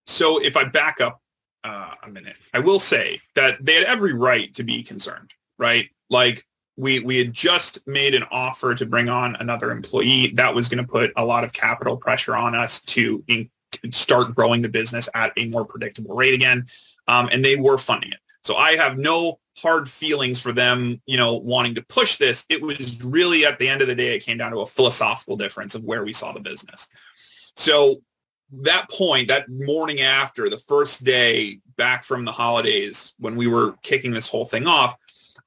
So 0.06 0.42
if 0.42 0.56
I 0.56 0.64
back 0.64 1.02
up 1.02 1.20
uh, 1.62 1.92
a 2.02 2.08
minute, 2.08 2.36
I 2.54 2.60
will 2.60 2.80
say 2.80 3.20
that 3.34 3.62
they 3.62 3.74
had 3.74 3.84
every 3.84 4.14
right 4.14 4.52
to 4.54 4.64
be 4.64 4.82
concerned, 4.82 5.30
right? 5.58 5.90
Like 6.08 6.46
we 6.82 6.98
we 7.00 7.16
had 7.16 7.32
just 7.32 7.86
made 7.86 8.14
an 8.14 8.24
offer 8.32 8.74
to 8.74 8.84
bring 8.84 9.08
on 9.08 9.36
another 9.36 9.70
employee 9.70 10.32
that 10.34 10.52
was 10.52 10.68
going 10.68 10.84
to 10.84 10.90
put 10.90 11.12
a 11.16 11.24
lot 11.24 11.44
of 11.44 11.52
capital 11.52 11.96
pressure 11.96 12.34
on 12.34 12.56
us 12.56 12.80
to 12.80 13.22
in, 13.28 13.48
start 13.92 14.34
growing 14.34 14.60
the 14.60 14.68
business 14.68 15.08
at 15.14 15.32
a 15.36 15.46
more 15.46 15.64
predictable 15.64 16.16
rate 16.16 16.34
again. 16.34 16.66
Um, 17.06 17.28
and 17.32 17.44
they 17.44 17.56
were 17.56 17.78
funding 17.78 18.10
it. 18.10 18.18
So 18.42 18.56
I 18.56 18.72
have 18.72 18.98
no 18.98 19.38
hard 19.56 19.88
feelings 19.88 20.40
for 20.40 20.52
them, 20.52 21.00
you 21.06 21.16
know, 21.16 21.34
wanting 21.34 21.76
to 21.76 21.82
push 21.82 22.16
this. 22.16 22.44
It 22.48 22.60
was 22.60 23.02
really 23.04 23.46
at 23.46 23.58
the 23.58 23.68
end 23.68 23.80
of 23.80 23.86
the 23.86 23.94
day, 23.94 24.16
it 24.16 24.24
came 24.24 24.38
down 24.38 24.50
to 24.50 24.60
a 24.60 24.66
philosophical 24.66 25.36
difference 25.36 25.76
of 25.76 25.84
where 25.84 26.04
we 26.04 26.12
saw 26.12 26.32
the 26.32 26.40
business. 26.40 26.88
So 27.54 28.02
that 28.62 28.90
point, 28.90 29.28
that 29.28 29.48
morning 29.48 30.00
after 30.00 30.50
the 30.50 30.58
first 30.58 31.04
day 31.04 31.60
back 31.76 32.02
from 32.02 32.24
the 32.24 32.32
holidays 32.32 33.14
when 33.18 33.36
we 33.36 33.46
were 33.46 33.76
kicking 33.82 34.10
this 34.10 34.28
whole 34.28 34.44
thing 34.44 34.66
off, 34.66 34.96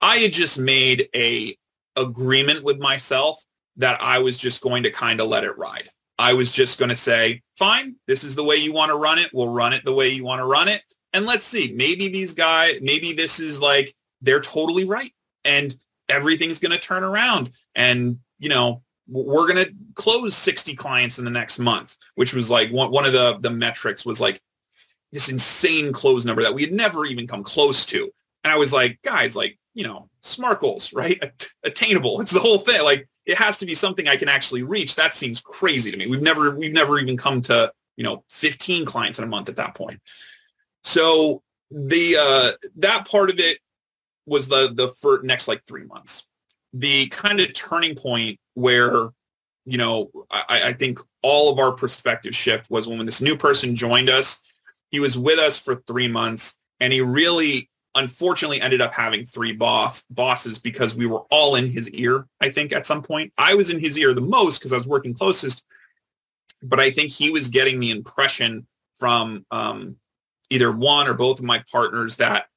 I 0.06 0.18
had 0.18 0.34
just 0.34 0.60
made 0.60 1.10
a 1.16 1.58
agreement 1.96 2.64
with 2.64 2.78
myself 2.78 3.44
that 3.78 4.00
I 4.00 4.20
was 4.20 4.38
just 4.38 4.62
going 4.62 4.84
to 4.84 4.92
kind 4.92 5.20
of 5.20 5.30
let 5.30 5.44
it 5.44 5.58
ride. 5.58 5.90
I 6.20 6.34
was 6.34 6.52
just 6.52 6.78
going 6.78 6.90
to 6.90 6.96
say, 6.96 7.42
fine, 7.58 7.96
this 8.06 8.24
is 8.24 8.36
the 8.36 8.44
way 8.44 8.58
you 8.58 8.72
want 8.72 8.92
to 8.92 8.98
run 8.98 9.18
it. 9.18 9.32
We'll 9.34 9.50
run 9.50 9.74
it 9.74 9.84
the 9.84 9.96
way 9.96 10.10
you 10.10 10.24
want 10.24 10.42
to 10.42 10.46
run 10.46 10.68
it. 10.68 10.84
And 11.14 11.26
let's 11.26 11.44
see, 11.44 11.74
maybe 11.76 12.08
these 12.08 12.34
guys, 12.34 12.76
maybe 12.84 13.14
this 13.14 13.40
is 13.40 13.60
like, 13.60 13.96
they're 14.22 14.42
totally 14.42 14.86
right. 14.86 15.12
And 15.44 15.76
everything's 16.08 16.60
going 16.60 16.72
to 16.72 16.78
turn 16.78 17.04
around. 17.04 17.50
And, 17.74 18.20
you 18.38 18.50
know, 18.50 18.84
we're 19.08 19.52
going 19.52 19.66
to 19.66 19.74
close 19.96 20.36
60 20.36 20.76
clients 20.76 21.18
in 21.18 21.26
the 21.26 21.32
next 21.32 21.58
month, 21.58 21.96
which 22.14 22.32
was 22.32 22.48
like 22.48 22.70
one, 22.70 22.92
one 22.92 23.06
of 23.08 23.14
the, 23.14 23.40
the 23.42 23.50
metrics 23.50 24.06
was 24.06 24.22
like 24.22 24.40
this 25.12 25.30
insane 25.30 25.92
close 25.92 26.26
number 26.26 26.44
that 26.44 26.54
we 26.54 26.62
had 26.62 26.74
never 26.74 27.08
even 27.08 27.26
come 27.26 27.44
close 27.44 27.88
to. 27.88 28.12
And 28.44 28.54
I 28.54 28.58
was 28.58 28.72
like, 28.72 29.00
guys, 29.02 29.36
like, 29.36 29.58
you 29.76 29.84
know, 29.84 30.10
smart 30.22 30.62
goals, 30.62 30.92
right? 30.94 31.22
attainable. 31.64 32.22
It's 32.22 32.32
the 32.32 32.40
whole 32.40 32.60
thing. 32.60 32.84
Like 32.84 33.08
it 33.26 33.38
has 33.38 33.58
to 33.60 33.66
be 33.66 33.76
something 33.76 34.08
I 34.08 34.16
can 34.16 34.30
actually 34.30 34.64
reach. 34.64 34.96
That 34.96 35.14
seems 35.14 35.42
crazy 35.42 35.92
to 35.92 35.98
me. 35.98 36.08
We've 36.08 36.22
never, 36.22 36.56
we've 36.56 36.74
never 36.74 36.98
even 36.98 37.18
come 37.18 37.42
to, 37.44 37.72
you 37.98 38.04
know, 38.04 38.24
15 38.30 38.86
clients 38.86 39.20
in 39.20 39.26
a 39.26 39.28
month 39.28 39.50
at 39.50 39.58
that 39.58 39.76
point. 39.76 40.00
So 40.84 41.44
the, 41.70 42.18
uh, 42.20 42.52
that 42.78 43.08
part 43.08 43.30
of 43.30 43.40
it 43.40 43.60
was 44.26 44.48
the, 44.48 44.72
the 44.74 44.88
for 44.88 45.22
next 45.24 45.48
like 45.48 45.64
three 45.66 45.86
months. 45.86 46.26
The 46.74 47.08
kind 47.08 47.40
of 47.40 47.54
turning 47.54 47.96
point 47.96 48.40
where, 48.54 49.10
you 49.66 49.78
know, 49.78 50.10
I, 50.32 50.62
I 50.66 50.74
think 50.74 51.00
all 51.22 51.52
of 51.52 51.60
our 51.60 51.74
perspective 51.74 52.36
shift 52.36 52.70
was 52.70 52.88
when 52.88 53.06
this 53.06 53.22
new 53.22 53.36
person 53.36 53.76
joined 53.76 54.10
us. 54.10 54.42
He 54.92 55.00
was 55.00 55.18
with 55.18 55.40
us 55.40 55.60
for 55.60 55.76
three 55.88 56.08
months 56.08 56.58
and 56.80 56.94
he 56.94 57.02
really 57.02 57.70
unfortunately 57.96 58.62
ended 58.62 58.82
up 58.82 58.94
having 58.94 59.26
three 59.26 59.54
boss 59.54 60.04
bosses 60.10 60.60
because 60.60 60.96
we 60.96 61.06
were 61.06 61.24
all 61.32 61.56
in 61.56 61.72
his 61.72 61.90
ear, 61.92 62.28
I 62.42 62.50
think, 62.50 62.74
at 62.74 62.86
some 62.86 63.02
point. 63.02 63.34
I 63.38 63.56
was 63.56 63.70
in 63.70 63.80
his 63.80 63.98
ear 63.98 64.14
the 64.14 64.22
most 64.22 64.60
because 64.60 64.74
I 64.74 64.78
was 64.78 64.88
working 64.88 65.14
closest, 65.14 65.64
but 66.62 66.80
I 66.80 66.92
think 66.92 67.12
he 67.12 67.30
was 67.32 67.48
getting 67.48 67.80
the 67.80 67.92
impression 67.92 68.68
from 69.00 69.46
um, 69.52 69.96
either 70.50 70.72
one 70.72 71.08
or 71.08 71.14
both 71.14 71.40
of 71.40 71.46
my 71.46 71.64
partners 71.72 72.18
that 72.18 72.48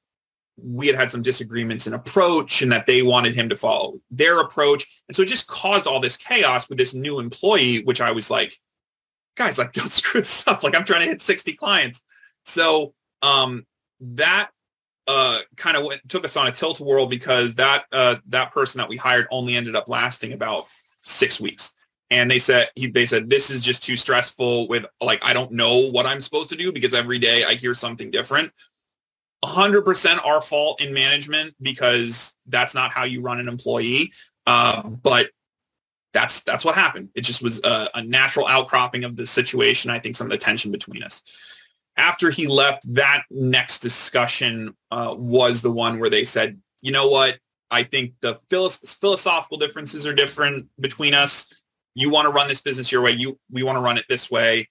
we 0.61 0.87
had 0.87 0.95
had 0.95 1.09
some 1.09 1.21
disagreements 1.21 1.87
in 1.87 1.93
approach 1.93 2.61
and 2.61 2.71
that 2.71 2.85
they 2.85 3.01
wanted 3.01 3.33
him 3.33 3.49
to 3.49 3.55
follow 3.55 3.99
their 4.11 4.41
approach. 4.41 4.85
And 5.07 5.15
so 5.15 5.21
it 5.21 5.27
just 5.27 5.47
caused 5.47 5.87
all 5.87 5.99
this 5.99 6.17
chaos 6.17 6.67
with 6.67 6.77
this 6.77 6.93
new 6.93 7.19
employee, 7.19 7.83
which 7.83 8.01
I 8.01 8.11
was 8.11 8.29
like, 8.29 8.59
guys, 9.35 9.57
like, 9.57 9.73
don't 9.73 9.91
screw 9.91 10.21
this 10.21 10.47
up. 10.47 10.63
Like, 10.63 10.75
I'm 10.75 10.83
trying 10.83 11.01
to 11.01 11.07
hit 11.07 11.21
60 11.21 11.53
clients. 11.53 12.01
So 12.45 12.93
um, 13.21 13.65
that 14.01 14.49
uh, 15.09 15.39
kind 15.55 15.75
of 15.75 15.91
took 16.07 16.23
us 16.23 16.37
on 16.37 16.45
a 16.45 16.51
tilt 16.51 16.79
world 16.79 17.09
because 17.09 17.55
that 17.55 17.85
uh, 17.91 18.17
that 18.27 18.53
person 18.53 18.77
that 18.77 18.87
we 18.87 18.95
hired 18.95 19.25
only 19.31 19.55
ended 19.55 19.75
up 19.75 19.89
lasting 19.89 20.33
about 20.33 20.67
six 21.01 21.41
weeks. 21.41 21.73
And 22.11 22.29
they 22.29 22.37
said 22.37 22.69
he, 22.75 22.87
they 22.87 23.07
said 23.07 23.27
this 23.27 23.49
is 23.49 23.61
just 23.61 23.83
too 23.83 23.97
stressful. 23.97 24.67
With 24.67 24.85
like 25.01 25.25
I 25.25 25.33
don't 25.33 25.51
know 25.53 25.89
what 25.89 26.05
I'm 26.05 26.21
supposed 26.21 26.49
to 26.49 26.55
do 26.55 26.71
because 26.71 26.93
every 26.93 27.17
day 27.17 27.43
I 27.43 27.55
hear 27.55 27.73
something 27.73 28.11
different. 28.11 28.51
100% 29.43 30.25
our 30.25 30.41
fault 30.41 30.81
in 30.81 30.93
management 30.93 31.55
because 31.59 32.35
that's 32.45 32.75
not 32.75 32.91
how 32.91 33.05
you 33.05 33.21
run 33.21 33.39
an 33.39 33.47
employee. 33.47 34.11
Uh, 34.45 34.83
but 34.83 35.31
that's 36.13 36.43
that's 36.43 36.63
what 36.63 36.75
happened. 36.75 37.09
It 37.15 37.21
just 37.21 37.41
was 37.41 37.61
a, 37.63 37.89
a 37.95 38.03
natural 38.03 38.45
outcropping 38.45 39.05
of 39.05 39.15
the 39.15 39.25
situation. 39.25 39.89
I 39.89 39.97
think 39.97 40.15
some 40.15 40.27
of 40.27 40.31
the 40.31 40.37
tension 40.37 40.71
between 40.71 41.01
us 41.01 41.23
after 41.99 42.29
he 42.29 42.47
left, 42.47 42.91
that 42.93 43.23
next 43.29 43.79
discussion 43.79 44.73
uh, 44.89 45.13
was 45.17 45.61
the 45.61 45.71
one 45.71 45.99
where 45.99 46.09
they 46.09 46.23
said, 46.23 46.59
you 46.81 46.93
know 46.93 47.09
what? 47.09 47.37
I 47.69 47.83
think 47.83 48.13
the 48.21 48.39
philosophical 48.49 49.57
differences 49.57 50.07
are 50.07 50.13
different 50.13 50.67
between 50.79 51.13
us. 51.13 51.51
You 51.93 52.09
want 52.09 52.25
to 52.25 52.31
run 52.31 52.47
this 52.47 52.61
business 52.61 52.91
your 52.91 53.01
way. 53.01 53.11
You 53.11 53.37
we 53.51 53.63
want 53.63 53.75
to 53.75 53.81
run 53.81 53.97
it 53.97 54.05
this 54.07 54.31
way. 54.31 54.69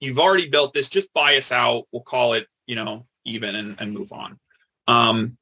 You've 0.00 0.18
already 0.18 0.48
built 0.48 0.74
this. 0.74 0.88
Just 0.88 1.12
buy 1.14 1.36
us 1.36 1.50
out. 1.50 1.84
We'll 1.90 2.02
call 2.02 2.34
it, 2.34 2.46
you 2.66 2.76
know, 2.76 3.06
even 3.24 3.54
and, 3.56 3.74
and 3.80 3.92
move 3.92 4.12
on. 4.12 4.38
Um, 4.86 5.38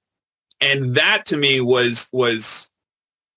and 0.60 0.94
that 0.94 1.26
to 1.26 1.36
me 1.36 1.60
was 1.60 2.08
was 2.12 2.70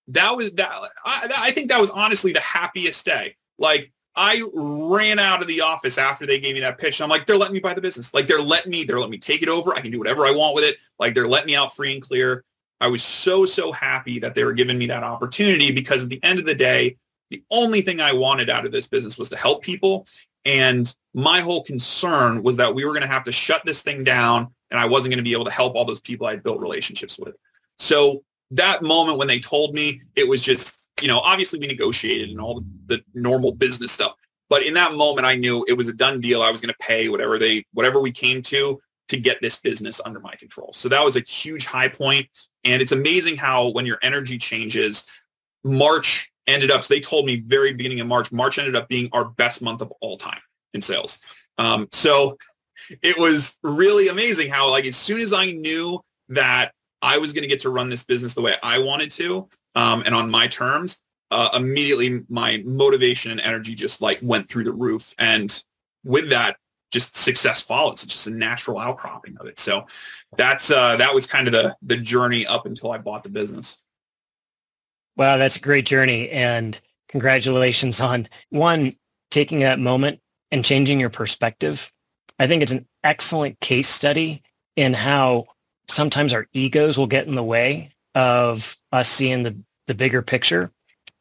that 0.09 0.37
was 0.37 0.53
that. 0.53 0.71
I, 1.03 1.29
I 1.37 1.51
think 1.51 1.69
that 1.69 1.81
was 1.81 1.89
honestly 1.89 2.33
the 2.33 2.39
happiest 2.39 3.05
day. 3.05 3.35
Like 3.57 3.91
I 4.21 4.43
ran 4.53 5.17
out 5.17 5.41
of 5.41 5.47
the 5.47 5.61
office 5.61 5.97
after 5.97 6.25
they 6.25 6.41
gave 6.41 6.53
me 6.53 6.59
that 6.59 6.77
pitch. 6.77 6.99
I'm 6.99 7.07
like, 7.07 7.25
they're 7.25 7.37
letting 7.37 7.53
me 7.53 7.61
buy 7.61 7.73
the 7.73 7.79
business. 7.79 8.13
Like 8.13 8.27
they're 8.27 8.41
letting 8.41 8.69
me, 8.69 8.83
they're 8.83 8.97
letting 8.97 9.11
me 9.11 9.17
take 9.17 9.41
it 9.41 9.47
over. 9.47 9.73
I 9.73 9.79
can 9.79 9.91
do 9.91 9.97
whatever 9.97 10.25
I 10.25 10.31
want 10.31 10.55
with 10.55 10.65
it. 10.65 10.75
Like 10.99 11.15
they're 11.15 11.25
letting 11.25 11.47
me 11.47 11.55
out 11.55 11.73
free 11.73 11.93
and 11.93 12.01
clear. 12.01 12.43
I 12.81 12.89
was 12.89 13.01
so, 13.01 13.45
so 13.45 13.71
happy 13.71 14.19
that 14.19 14.35
they 14.35 14.43
were 14.43 14.51
giving 14.51 14.77
me 14.77 14.87
that 14.87 15.03
opportunity 15.03 15.71
because 15.71 16.03
at 16.03 16.09
the 16.09 16.21
end 16.21 16.37
of 16.37 16.45
the 16.45 16.53
day, 16.53 16.97
the 17.29 17.41
only 17.49 17.79
thing 17.79 18.01
I 18.01 18.11
wanted 18.11 18.49
out 18.49 18.65
of 18.65 18.73
this 18.73 18.87
business 18.87 19.17
was 19.17 19.29
to 19.29 19.37
help 19.37 19.63
people. 19.63 20.05
And 20.43 20.93
my 21.13 21.39
whole 21.39 21.63
concern 21.63 22.43
was 22.43 22.57
that 22.57 22.75
we 22.75 22.83
were 22.83 22.91
going 22.91 23.03
to 23.03 23.07
have 23.07 23.23
to 23.23 23.31
shut 23.31 23.61
this 23.65 23.81
thing 23.81 24.03
down 24.03 24.53
and 24.69 24.77
I 24.79 24.85
wasn't 24.85 25.11
going 25.11 25.23
to 25.23 25.29
be 25.29 25.33
able 25.33 25.45
to 25.45 25.51
help 25.51 25.75
all 25.75 25.85
those 25.85 26.01
people 26.01 26.27
I'd 26.27 26.43
built 26.43 26.59
relationships 26.59 27.17
with. 27.17 27.37
So 27.77 28.23
that 28.51 28.83
moment 28.83 29.17
when 29.17 29.29
they 29.29 29.39
told 29.39 29.73
me, 29.73 30.01
it 30.17 30.27
was 30.27 30.41
just 30.41 30.78
you 31.01 31.07
know, 31.07 31.19
obviously 31.19 31.59
we 31.59 31.67
negotiated 31.67 32.29
and 32.29 32.39
all 32.39 32.63
the, 32.87 33.03
normal 33.13 33.51
business 33.51 33.91
stuff. 33.91 34.13
But 34.49 34.63
in 34.63 34.73
that 34.73 34.93
moment, 34.93 35.27
I 35.27 35.35
knew 35.35 35.65
it 35.67 35.73
was 35.73 35.87
a 35.87 35.93
done 35.93 36.21
deal. 36.21 36.41
I 36.41 36.51
was 36.51 36.61
going 36.61 36.73
to 36.73 36.77
pay 36.79 37.09
whatever 37.09 37.37
they, 37.37 37.65
whatever 37.73 38.01
we 38.01 38.11
came 38.11 38.41
to 38.43 38.79
to 39.09 39.19
get 39.19 39.41
this 39.41 39.59
business 39.59 40.01
under 40.05 40.19
my 40.19 40.33
control. 40.35 40.71
So 40.73 40.89
that 40.89 41.03
was 41.03 41.15
a 41.15 41.21
huge 41.21 41.65
high 41.65 41.87
point. 41.87 42.27
And 42.63 42.81
it's 42.81 42.91
amazing 42.91 43.37
how 43.37 43.71
when 43.71 43.85
your 43.85 43.99
energy 44.01 44.37
changes, 44.37 45.05
March 45.63 46.31
ended 46.47 46.71
up, 46.71 46.83
so 46.83 46.93
they 46.93 46.99
told 46.99 47.25
me 47.25 47.41
very 47.41 47.73
beginning 47.73 47.99
of 47.99 48.07
March, 48.07 48.31
March 48.31 48.57
ended 48.57 48.75
up 48.75 48.87
being 48.87 49.09
our 49.11 49.25
best 49.25 49.61
month 49.61 49.81
of 49.81 49.91
all 50.01 50.17
time 50.17 50.41
in 50.73 50.81
sales. 50.81 51.19
Um, 51.57 51.87
so 51.91 52.37
it 53.01 53.17
was 53.17 53.57
really 53.63 54.07
amazing 54.07 54.49
how 54.49 54.69
like 54.69 54.85
as 54.85 54.95
soon 54.95 55.21
as 55.21 55.33
I 55.33 55.51
knew 55.51 55.99
that 56.29 56.73
I 57.01 57.17
was 57.17 57.33
going 57.33 57.43
to 57.43 57.47
get 57.47 57.61
to 57.61 57.69
run 57.69 57.89
this 57.89 58.03
business 58.03 58.33
the 58.33 58.41
way 58.41 58.55
I 58.61 58.79
wanted 58.79 59.11
to, 59.11 59.47
um, 59.75 60.03
and 60.05 60.15
on 60.15 60.29
my 60.29 60.47
terms, 60.47 61.01
uh, 61.31 61.49
immediately 61.55 62.23
my 62.29 62.63
motivation 62.65 63.31
and 63.31 63.39
energy 63.41 63.75
just 63.75 64.01
like 64.01 64.19
went 64.21 64.49
through 64.49 64.63
the 64.63 64.73
roof. 64.73 65.13
And 65.19 65.63
with 66.03 66.29
that, 66.29 66.57
just 66.91 67.15
success 67.15 67.61
follows. 67.61 68.03
It's 68.03 68.13
just 68.13 68.27
a 68.27 68.31
natural 68.31 68.79
outcropping 68.79 69.37
of 69.37 69.45
it. 69.45 69.59
So 69.59 69.85
that's 70.35 70.71
uh, 70.71 70.95
that 70.97 71.13
was 71.13 71.27
kind 71.27 71.47
of 71.47 71.53
the 71.53 71.75
the 71.83 71.97
journey 71.97 72.47
up 72.47 72.65
until 72.65 72.91
I 72.91 72.97
bought 72.97 73.23
the 73.23 73.29
business. 73.29 73.79
Wow, 75.15 75.37
that's 75.37 75.57
a 75.57 75.61
great 75.61 75.85
journey, 75.85 76.29
and 76.29 76.79
congratulations 77.09 77.99
on 77.99 78.27
one 78.49 78.93
taking 79.29 79.59
that 79.59 79.79
moment 79.79 80.19
and 80.51 80.65
changing 80.65 80.99
your 80.99 81.09
perspective. 81.09 81.91
I 82.39 82.47
think 82.47 82.63
it's 82.63 82.71
an 82.71 82.87
excellent 83.03 83.59
case 83.59 83.89
study 83.89 84.41
in 84.75 84.93
how 84.93 85.45
sometimes 85.89 86.33
our 86.33 86.47
egos 86.53 86.97
will 86.97 87.07
get 87.07 87.27
in 87.27 87.35
the 87.35 87.43
way 87.43 87.91
of 88.19 88.77
us 88.91 89.09
seeing 89.09 89.43
the, 89.43 89.55
the 89.87 89.95
bigger 89.95 90.21
picture. 90.21 90.71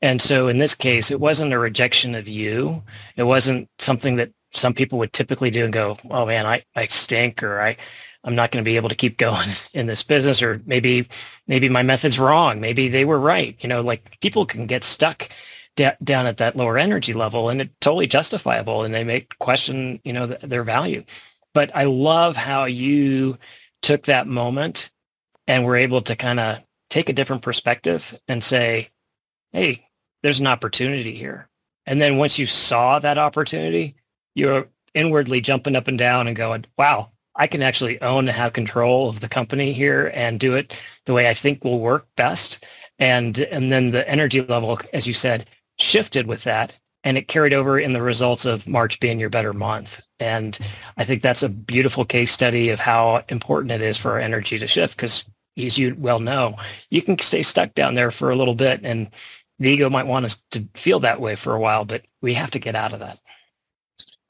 And 0.03 0.21
so 0.21 0.49
in 0.49 0.59
this 0.59 0.75
case, 0.75 1.11
it 1.11 1.21
wasn't 1.21 1.53
a 1.53 1.59
rejection 1.59 2.15
of 2.15 2.29
you. 2.29 2.83
It 3.17 3.23
wasn't 3.23 3.69
something 3.79 4.17
that 4.17 4.31
some 4.53 4.75
people 4.75 4.99
would 4.99 5.13
typically 5.13 5.51
do 5.51 5.65
and 5.65 5.73
go, 5.73 5.97
oh 6.11 6.27
man, 6.27 6.45
I, 6.47 6.65
I 6.75 6.87
stink 6.87 7.43
or 7.43 7.61
I, 7.61 7.77
I'm 8.25 8.35
not 8.35 8.51
going 8.51 8.65
to 8.65 8.69
be 8.69 8.77
able 8.77 8.89
to 8.89 8.95
keep 8.95 9.17
going 9.17 9.49
in 9.73 9.87
this 9.87 10.03
business 10.03 10.43
or 10.43 10.61
maybe, 10.67 11.07
maybe 11.47 11.69
my 11.69 11.83
method's 11.83 12.19
wrong. 12.19 12.61
Maybe 12.61 12.89
they 12.89 13.05
were 13.05 13.21
right. 13.21 13.57
You 13.61 13.69
know, 13.69 13.81
like 13.81 14.19
people 14.21 14.45
can 14.45 14.67
get 14.67 14.83
stuck 14.85 15.29
d- 15.77 15.91
down 16.03 16.27
at 16.27 16.39
that 16.39 16.57
lower 16.57 16.79
energy 16.79 17.13
level 17.13 17.49
and 17.49 17.61
it's 17.61 17.75
totally 17.81 18.09
justifiable 18.09 18.83
and 18.83 18.93
they 18.93 19.05
may 19.05 19.27
question, 19.39 20.01
you 20.05 20.13
know, 20.13 20.27
th- 20.27 20.41
their 20.41 20.65
value. 20.65 21.05
But 21.55 21.71
I 21.75 21.85
love 21.85 22.37
how 22.37 22.65
you 22.65 23.39
took 23.83 24.05
that 24.05 24.27
moment 24.27 24.91
and 25.49 25.65
were 25.65 25.77
able 25.77 26.03
to 26.03 26.15
kind 26.15 26.39
of 26.39 26.59
take 26.91 27.09
a 27.09 27.13
different 27.13 27.43
perspective 27.43 28.19
and 28.29 28.43
say, 28.43 28.91
hey, 29.53 29.89
there's 30.23 30.41
an 30.41 30.47
opportunity 30.47 31.15
here. 31.15 31.49
And 31.87 32.01
then 32.01 32.19
once 32.19 32.39
you 32.39 32.47
saw 32.47 32.99
that 32.99 33.19
opportunity, 33.19 33.97
you're 34.35 34.69
inwardly 34.95 35.41
jumping 35.41 35.77
up 35.77 35.89
and 35.89 35.99
down 35.99 36.27
and 36.27 36.37
going, 36.37 36.65
wow, 36.77 37.11
I 37.37 37.47
can 37.47 37.63
actually 37.63 38.01
own 38.03 38.29
and 38.29 38.37
have 38.37 38.53
control 38.53 39.09
of 39.09 39.21
the 39.21 39.29
company 39.29 39.73
here 39.73 40.11
and 40.15 40.41
do 40.41 40.55
it 40.55 40.77
the 41.07 41.15
way 41.15 41.29
I 41.29 41.35
think 41.35 41.63
will 41.63 41.81
work 41.81 42.09
best. 42.17 42.65
And, 42.99 43.39
and 43.39 43.71
then 43.71 43.93
the 43.93 44.09
energy 44.09 44.41
level, 44.41 44.81
as 44.93 45.07
you 45.07 45.15
said, 45.15 45.47
shifted 45.79 46.27
with 46.27 46.43
that. 46.45 46.75
and 47.05 47.17
it 47.17 47.29
carried 47.29 47.53
over 47.53 47.79
in 47.79 47.93
the 47.93 48.03
results 48.03 48.45
of 48.45 48.67
March 48.67 49.01
being 49.01 49.21
your 49.21 49.31
better 49.31 49.53
month. 49.53 50.01
And 50.19 50.59
I 50.97 51.05
think 51.05 51.23
that's 51.23 51.43
a 51.43 51.49
beautiful 51.49 52.05
case 52.05 52.33
study 52.33 52.71
of 52.71 52.81
how 52.81 53.25
important 53.29 53.73
it 53.73 53.81
is 53.81 53.97
for 53.97 54.13
our 54.13 54.19
energy 54.19 54.59
to 54.59 54.67
shift 54.67 54.97
because 54.97 55.25
as 55.59 55.79
you 55.79 55.95
well 55.99 56.21
know, 56.21 56.57
you 56.91 57.03
can 57.03 57.19
stay 57.19 57.43
stuck 57.43 57.75
down 57.75 57.95
there 57.95 58.11
for 58.11 58.31
a 58.31 58.37
little 58.37 58.55
bit 58.55 58.81
and 58.85 59.11
the 59.59 59.71
ego 59.71 59.91
might 59.91 60.07
want 60.07 60.25
us 60.25 60.43
to 60.53 60.69
feel 60.75 61.01
that 61.01 61.21
way 61.21 61.35
for 61.35 61.55
a 61.55 61.61
while, 61.61 61.85
but 61.85 62.05
we 62.23 62.35
have 62.35 62.51
to 62.53 62.59
get 62.59 62.77
out 62.77 62.93
of 62.93 63.01
that. 63.01 63.19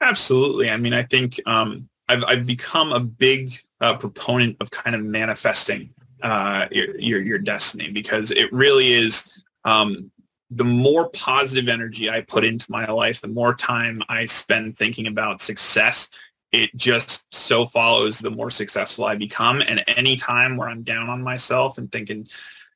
Absolutely. 0.01 0.69
I 0.69 0.77
mean, 0.77 0.93
I 0.93 1.03
think 1.03 1.39
um, 1.45 1.87
I've, 2.07 2.23
I've 2.23 2.45
become 2.45 2.91
a 2.91 2.99
big 2.99 3.59
uh, 3.81 3.95
proponent 3.95 4.57
of 4.59 4.71
kind 4.71 4.95
of 4.95 5.03
manifesting 5.03 5.93
uh, 6.21 6.67
your, 6.71 6.99
your, 6.99 7.21
your 7.21 7.39
destiny 7.39 7.91
because 7.91 8.31
it 8.31 8.51
really 8.51 8.91
is 8.93 9.41
um, 9.65 10.11
the 10.51 10.65
more 10.65 11.09
positive 11.11 11.69
energy 11.69 12.09
I 12.09 12.21
put 12.21 12.43
into 12.43 12.69
my 12.71 12.87
life, 12.87 13.21
the 13.21 13.27
more 13.27 13.53
time 13.53 14.01
I 14.09 14.25
spend 14.25 14.77
thinking 14.77 15.07
about 15.07 15.41
success, 15.41 16.09
it 16.51 16.75
just 16.75 17.33
so 17.33 17.65
follows 17.65 18.19
the 18.19 18.31
more 18.31 18.51
successful 18.51 19.05
I 19.05 19.15
become. 19.15 19.61
And 19.61 19.83
any 19.87 20.15
time 20.15 20.57
where 20.57 20.69
I'm 20.69 20.83
down 20.83 21.09
on 21.09 21.21
myself 21.21 21.77
and 21.77 21.91
thinking, 21.91 22.27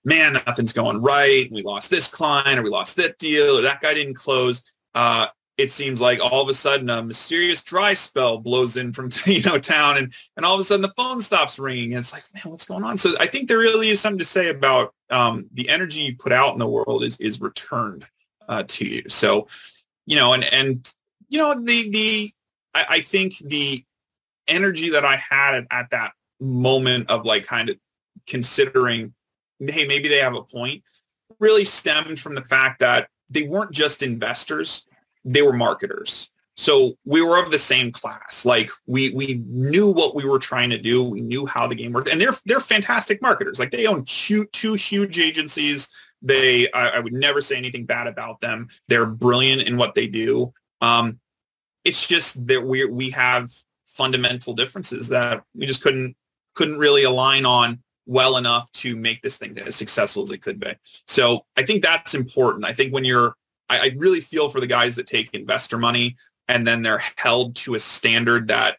man, 0.03 0.34
nothing's 0.34 0.74
going 0.74 1.01
right, 1.01 1.51
we 1.51 1.63
lost 1.63 1.89
this 1.89 2.08
client 2.08 2.60
or 2.60 2.63
we 2.63 2.70
lost 2.70 2.98
that 2.98 3.18
deal 3.18 3.58
or 3.58 3.62
that 3.62 3.82
guy 3.82 3.94
didn't 3.94 4.15
close, 4.15 4.63
uh, 4.94 5.27
it 5.58 5.72
seems 5.72 6.01
like 6.01 6.20
all 6.20 6.42
of 6.42 6.50
a 6.50 6.53
sudden 6.53 6.89
a 6.89 7.03
mysterious 7.03 7.63
dry 7.63 7.94
spell 7.94 8.38
blows 8.39 8.75
in 8.75 8.92
from 8.92 9.10
you 9.25 9.42
know 9.44 9.60
town 9.60 9.98
and 9.98 10.13
and 10.36 10.46
all 10.46 10.56
of 10.56 10.62
a 10.62 10.63
sudden 10.63 10.82
the 10.82 10.94
phone 10.98 11.22
stops 11.22 11.60
ringing 11.60 11.94
and 11.94 12.00
it's 12.00 12.13
like 12.13 12.24
man 12.34 12.51
what's 12.51 12.65
going 12.65 12.84
on? 12.84 12.98
So 12.98 13.12
i 13.20 13.27
think 13.27 13.48
there 13.48 13.60
really 13.60 13.89
is 13.89 14.00
something 14.00 14.20
to 14.20 14.25
say 14.25 14.50
about 14.50 14.94
um, 15.10 15.46
the 15.53 15.70
energy 15.70 16.01
you 16.01 16.18
put 16.18 16.32
out 16.32 16.53
in 16.53 16.60
the 16.60 16.68
world 16.68 17.03
is 17.03 17.20
is 17.20 17.39
returned 17.39 18.06
uh, 18.50 18.63
to 18.68 18.86
you. 18.86 19.03
So 19.10 19.48
you 20.06 20.15
know 20.15 20.34
and 20.34 20.44
and 20.46 20.94
you 21.30 21.38
know 21.38 21.53
the 21.53 21.89
the 21.92 22.34
I, 22.74 22.86
I 22.89 23.01
think 23.01 23.38
the 23.39 23.84
energy 24.48 24.89
that 24.89 25.06
i 25.06 25.15
had 25.15 25.56
at, 25.56 25.68
at 25.72 25.89
that 25.92 26.12
moment 26.39 27.10
of 27.10 27.25
like 27.25 27.46
kind 27.46 27.70
of 27.70 27.77
considering 28.27 29.13
hey 29.60 29.88
maybe 29.88 30.10
they 30.10 30.18
have 30.18 30.36
a 30.36 30.44
point 30.44 30.84
really 31.39 31.63
stemmed 31.63 32.20
from 32.20 32.36
the 32.36 32.44
fact 32.44 32.80
that 32.80 33.08
they 33.30 33.44
weren't 33.44 33.72
just 33.72 34.03
investors 34.03 34.86
they 35.25 35.42
were 35.42 35.53
marketers. 35.53 36.30
So 36.56 36.94
we 37.03 37.22
were 37.22 37.44
of 37.44 37.51
the 37.51 37.60
same 37.60 37.92
class. 37.92 38.46
Like 38.46 38.70
we 38.86 39.12
we 39.12 39.42
knew 39.48 39.92
what 39.92 40.15
we 40.15 40.25
were 40.25 40.39
trying 40.39 40.70
to 40.70 40.77
do. 40.77 41.03
We 41.03 41.22
knew 41.22 41.46
how 41.46 41.68
the 41.68 41.75
game 41.75 41.94
worked, 41.94 42.10
and 42.10 42.22
they're 42.22 42.36
they're 42.46 42.60
fantastic 42.60 43.22
marketers. 43.22 43.60
Like 43.60 43.72
they 43.72 43.88
own 43.88 44.03
two, 44.06 44.46
two 44.48 44.74
huge 44.74 45.18
agencies. 45.20 45.89
They 46.22 46.72
I, 46.72 46.89
I, 46.89 47.00
would 47.00 47.13
never 47.13 47.42
say 47.42 47.58
anything 47.58 47.86
bad 47.86 48.08
about 48.08 48.39
them. 48.39 48.70
They're 48.88 49.08
brilliant 49.08 49.63
in 49.63 49.77
what 49.77 49.96
they 49.96 50.08
do. 50.08 50.53
Um, 50.80 51.20
it's 51.83 52.05
just 52.05 52.45
that 52.47 52.63
we 52.65 52.85
we 52.85 53.09
have 53.11 53.51
fundamental 53.85 54.53
differences 54.53 55.07
that 55.09 55.43
we 55.55 55.65
just 55.65 55.81
couldn't 55.81 56.15
couldn't 56.55 56.77
really 56.77 57.03
align 57.03 57.45
on 57.45 57.81
well 58.05 58.37
enough 58.37 58.71
to 58.73 58.95
make 58.95 59.21
this 59.21 59.37
thing 59.37 59.57
as 59.59 59.75
successful 59.75 60.23
as 60.23 60.31
it 60.31 60.41
could 60.41 60.59
be. 60.59 60.73
So 61.07 61.45
I 61.55 61.63
think 61.63 61.81
that's 61.83 62.13
important. 62.13 62.65
I 62.65 62.73
think 62.73 62.93
when 62.93 63.05
you're 63.05 63.35
I, 63.69 63.79
I 63.79 63.95
really 63.97 64.21
feel 64.21 64.49
for 64.49 64.59
the 64.59 64.67
guys 64.67 64.95
that 64.95 65.07
take 65.07 65.33
investor 65.33 65.77
money 65.77 66.17
and 66.47 66.67
then 66.67 66.81
they're 66.81 67.03
held 67.15 67.55
to 67.57 67.75
a 67.75 67.79
standard 67.79 68.49
that 68.49 68.77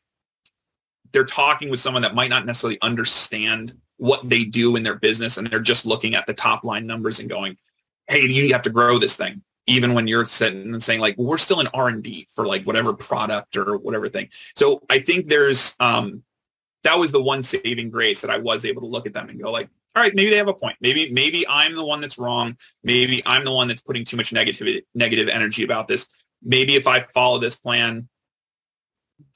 they're 1.12 1.25
talking 1.25 1.70
with 1.70 1.80
someone 1.80 2.02
that 2.02 2.14
might 2.14 2.30
not 2.30 2.44
necessarily 2.44 2.78
understand 2.82 3.75
what 3.96 4.28
they 4.28 4.44
do 4.44 4.76
in 4.76 4.82
their 4.82 4.96
business 4.96 5.38
and 5.38 5.46
they're 5.46 5.61
just 5.61 5.87
looking 5.87 6.14
at 6.14 6.26
the 6.26 6.34
top 6.34 6.64
line 6.64 6.87
numbers 6.87 7.20
and 7.20 7.28
going 7.30 7.56
hey 8.08 8.26
you 8.26 8.52
have 8.52 8.62
to 8.62 8.70
grow 8.70 8.99
this 8.99 9.16
thing 9.16 9.42
even 9.66 9.94
when 9.94 10.06
you're 10.06 10.25
sitting 10.25 10.73
and 10.73 10.83
saying 10.83 11.00
like 11.00 11.16
well, 11.18 11.26
we're 11.26 11.38
still 11.38 11.61
in 11.61 11.68
r&d 11.68 12.28
for 12.35 12.47
like 12.47 12.64
whatever 12.64 12.92
product 12.92 13.56
or 13.56 13.76
whatever 13.78 14.09
thing 14.09 14.28
so 14.54 14.83
i 14.90 14.99
think 14.99 15.28
there's 15.28 15.76
um 15.80 16.23
that 16.83 16.99
was 16.99 17.12
the 17.12 17.23
one 17.23 17.42
saving 17.42 17.90
grace 17.90 18.21
that 18.21 18.30
i 18.30 18.38
was 18.38 18.64
able 18.64 18.83
to 18.83 18.88
look 18.88 19.06
at 19.06 19.14
them 19.14 19.28
and 19.28 19.42
go 19.42 19.50
like 19.50 19.68
all 19.97 20.02
right, 20.02 20.14
maybe 20.14 20.30
they 20.30 20.37
have 20.37 20.49
a 20.49 20.54
point. 20.54 20.76
Maybe 20.80 21.12
maybe 21.12 21.47
I'm 21.49 21.75
the 21.75 21.84
one 21.84 22.00
that's 22.00 22.19
wrong. 22.19 22.56
Maybe 22.82 23.23
I'm 23.26 23.45
the 23.45 23.52
one 23.52 23.69
that's 23.69 23.80
putting 23.80 24.04
too 24.04 24.17
much 24.17 24.32
negative 24.32 24.82
negative 24.95 25.28
energy 25.28 25.62
about 25.62 25.86
this. 25.86 26.08
Maybe 26.43 26.75
if 26.75 26.86
I 26.86 27.00
follow 27.00 27.39
this 27.39 27.56
plan, 27.56 28.08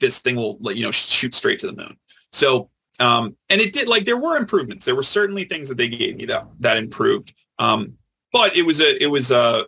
this 0.01 0.19
thing 0.19 0.35
will 0.35 0.59
you 0.73 0.83
know 0.83 0.91
shoot 0.91 1.35
straight 1.35 1.61
to 1.61 1.69
the 1.69 1.75
moon. 1.75 1.97
So 2.33 2.71
um, 2.99 3.37
and 3.49 3.61
it 3.61 3.73
did 3.73 3.89
like 3.89 4.05
there 4.05 4.19
were 4.19 4.37
improvements. 4.37 4.85
There 4.85 4.97
were 4.97 5.05
certainly 5.05 5.45
things 5.45 5.69
that 5.69 5.79
they 5.79 5.89
gave 5.89 6.17
me 6.17 6.25
that 6.27 6.49
that 6.59 6.77
improved. 6.77 7.35
Um, 7.61 7.95
but 8.33 8.57
it 8.57 8.63
was 8.63 8.81
a 8.81 9.01
it 9.01 9.07
was 9.07 9.31
a 9.31 9.65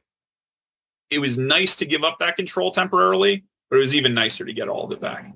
it 1.11 1.19
was 1.19 1.39
nice 1.39 1.77
to 1.77 1.85
give 1.85 2.05
up 2.05 2.19
that 2.19 2.37
control 2.37 2.71
temporarily, 2.71 3.45
but 3.69 3.77
it 3.77 3.81
was 3.81 3.95
even 3.95 4.15
nicer 4.15 4.45
to 4.45 4.53
get 4.53 4.69
all 4.69 4.85
of 4.85 4.93
it 4.93 5.01
back. 5.01 5.33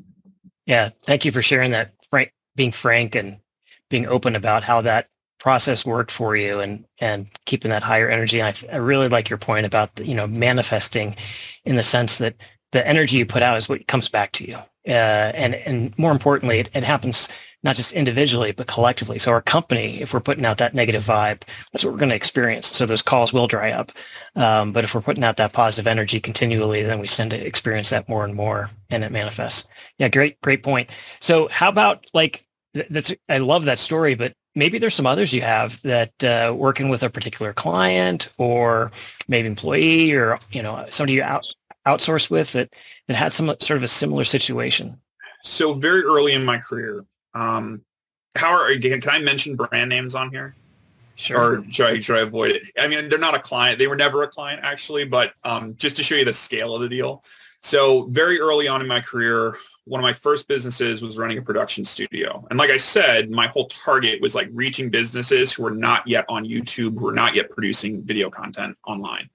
Yeah, 0.67 0.91
thank 1.03 1.25
you 1.25 1.33
for 1.33 1.43
sharing 1.43 1.73
that. 1.73 1.93
Frank, 2.11 2.33
being 2.57 2.73
frank 2.73 3.15
and 3.15 3.39
being 3.91 4.07
open 4.07 4.37
about 4.37 4.65
how 4.65 4.81
that 4.83 5.09
process 5.39 5.85
worked 5.85 6.11
for 6.11 6.37
you 6.37 6.61
and 6.61 6.87
and 7.01 7.29
keeping 7.45 7.71
that 7.71 7.83
higher 7.83 8.09
energy. 8.09 8.43
I, 8.43 8.55
I 8.73 8.77
really 8.77 9.09
like 9.09 9.29
your 9.29 9.39
point 9.39 9.67
about 9.67 9.91
you 10.01 10.15
know 10.15 10.27
manifesting 10.27 11.17
in 11.65 11.77
the 11.77 11.83
sense 11.83 12.17
that 12.17 12.37
the 12.73 12.87
energy 12.87 13.19
you 13.19 13.27
put 13.27 13.43
out 13.43 13.59
is 13.59 13.69
what 13.69 13.87
comes 13.87 14.09
back 14.09 14.33
to 14.33 14.49
you. 14.49 14.57
Uh, 14.87 15.33
and 15.35 15.55
and 15.55 15.99
more 15.99 16.13
importantly, 16.13 16.61
it, 16.61 16.71
it 16.75 16.85
happens 16.85 17.29
not 17.65 17.75
just 17.75 17.93
individually 17.93 18.53
but 18.53 18.69
collectively. 18.69 19.19
So 19.19 19.33
our 19.33 19.43
company, 19.43 20.01
if 20.01 20.15
we're 20.15 20.21
putting 20.21 20.45
out 20.45 20.59
that 20.59 20.75
negative 20.75 21.03
vibe, 21.03 21.43
that's 21.73 21.85
what 21.85 21.93
we're 21.93 21.99
going 21.99 22.11
to 22.11 22.15
experience. 22.15 22.69
So 22.69 22.87
those 22.87 23.03
calls 23.03 23.33
will 23.33 23.49
dry 23.49 23.73
up. 23.73 23.91
Um, 24.37 24.73
but 24.73 24.85
if 24.85 24.95
we're 24.95 25.01
putting 25.01 25.25
out 25.25 25.39
that 25.39 25.53
positive 25.53 25.87
energy 25.87 26.21
continually, 26.21 26.83
then 26.83 27.01
we 27.01 27.09
tend 27.09 27.33
to 27.33 27.47
experience 27.47 27.91
that 27.91 28.09
more 28.09 28.25
and 28.25 28.35
more, 28.35 28.71
and 28.91 29.03
it 29.03 29.11
manifests. 29.11 29.67
Yeah, 29.99 30.09
great, 30.09 30.41
great 30.43 30.63
point. 30.63 30.91
So 31.21 31.49
how 31.49 31.69
about 31.69 32.07
like 32.15 32.45
that's 32.91 33.13
I 33.29 33.39
love 33.39 33.65
that 33.65 33.79
story, 33.79 34.15
but 34.15 34.35
maybe 34.55 34.79
there's 34.79 34.95
some 34.95 35.07
others 35.07 35.33
you 35.33 35.43
have 35.43 35.81
that 35.83 36.25
uh, 36.25 36.55
working 36.57 36.89
with 36.89 37.03
a 37.03 37.11
particular 37.11 37.53
client 37.53 38.33
or 38.39 38.93
maybe 39.29 39.49
employee 39.49 40.13
or 40.13 40.39
you 40.53 40.63
know 40.63 40.85
somebody 40.91 41.15
you 41.15 41.23
out, 41.23 41.45
outsource 41.87 42.31
with 42.31 42.53
that 42.53 42.73
that 43.09 43.17
had 43.17 43.33
some 43.33 43.55
sort 43.61 43.77
of 43.77 43.83
a 43.83 43.89
similar 43.89 44.25
situation 44.25 45.01
so 45.43 45.75
very 45.75 46.03
early 46.03 46.33
in 46.33 46.45
my 46.45 46.59
career 46.59 47.05
um 47.35 47.81
how 48.37 48.51
are 48.51 48.77
can 48.79 49.01
i 49.09 49.19
mention 49.19 49.57
brand 49.57 49.89
names 49.89 50.15
on 50.15 50.31
here 50.31 50.55
Sure. 51.17 51.61
Or 51.61 51.65
should 51.71 51.87
I, 51.87 52.01
should 52.01 52.17
I 52.17 52.21
avoid 52.23 52.51
it? 52.53 52.63
I 52.79 52.89
mean, 52.89 53.09
they're 53.09 53.19
not 53.19 53.35
a 53.35 53.39
client. 53.39 53.79
They 53.79 53.87
were 53.87 53.97
never 53.97 54.23
a 54.23 54.29
client 54.29 54.61
actually, 54.65 55.05
but 55.05 55.33
um, 55.45 55.77
just 55.77 55.97
to 55.99 56.03
show 56.03 56.17
you 56.17 56.25
the 56.25 56.33
scale 56.33 56.75
of 56.75 56.83
the 56.83 56.89
deal. 56.89 57.23
So 57.61 58.09
very 58.11 58.41
early 58.41 58.69
on 58.69 58.81
in 58.81 58.89
my 58.89 59.01
career, 59.01 59.57
one 59.85 60.01
of 60.01 60.03
my 60.03 60.13
first 60.13 60.49
businesses 60.49 61.03
was 61.03 61.19
running 61.19 61.39
a 61.39 61.43
production 61.43 61.85
studio. 61.85 62.47
And 62.51 62.59
like 62.59 62.71
I 62.71 62.79
said, 62.79 63.31
my 63.31 63.47
whole 63.47 63.67
target 63.67 64.21
was 64.21 64.35
like 64.35 64.49
reaching 64.53 64.91
businesses 64.91 65.53
who 65.53 65.63
were 65.63 65.71
not 65.71 66.07
yet 66.07 66.25
on 66.29 66.45
YouTube, 66.45 66.99
who 66.99 67.05
were 67.05 67.13
not 67.13 67.35
yet 67.35 67.51
producing 67.51 68.03
video 68.03 68.31
content 68.31 68.77
online. 68.87 69.29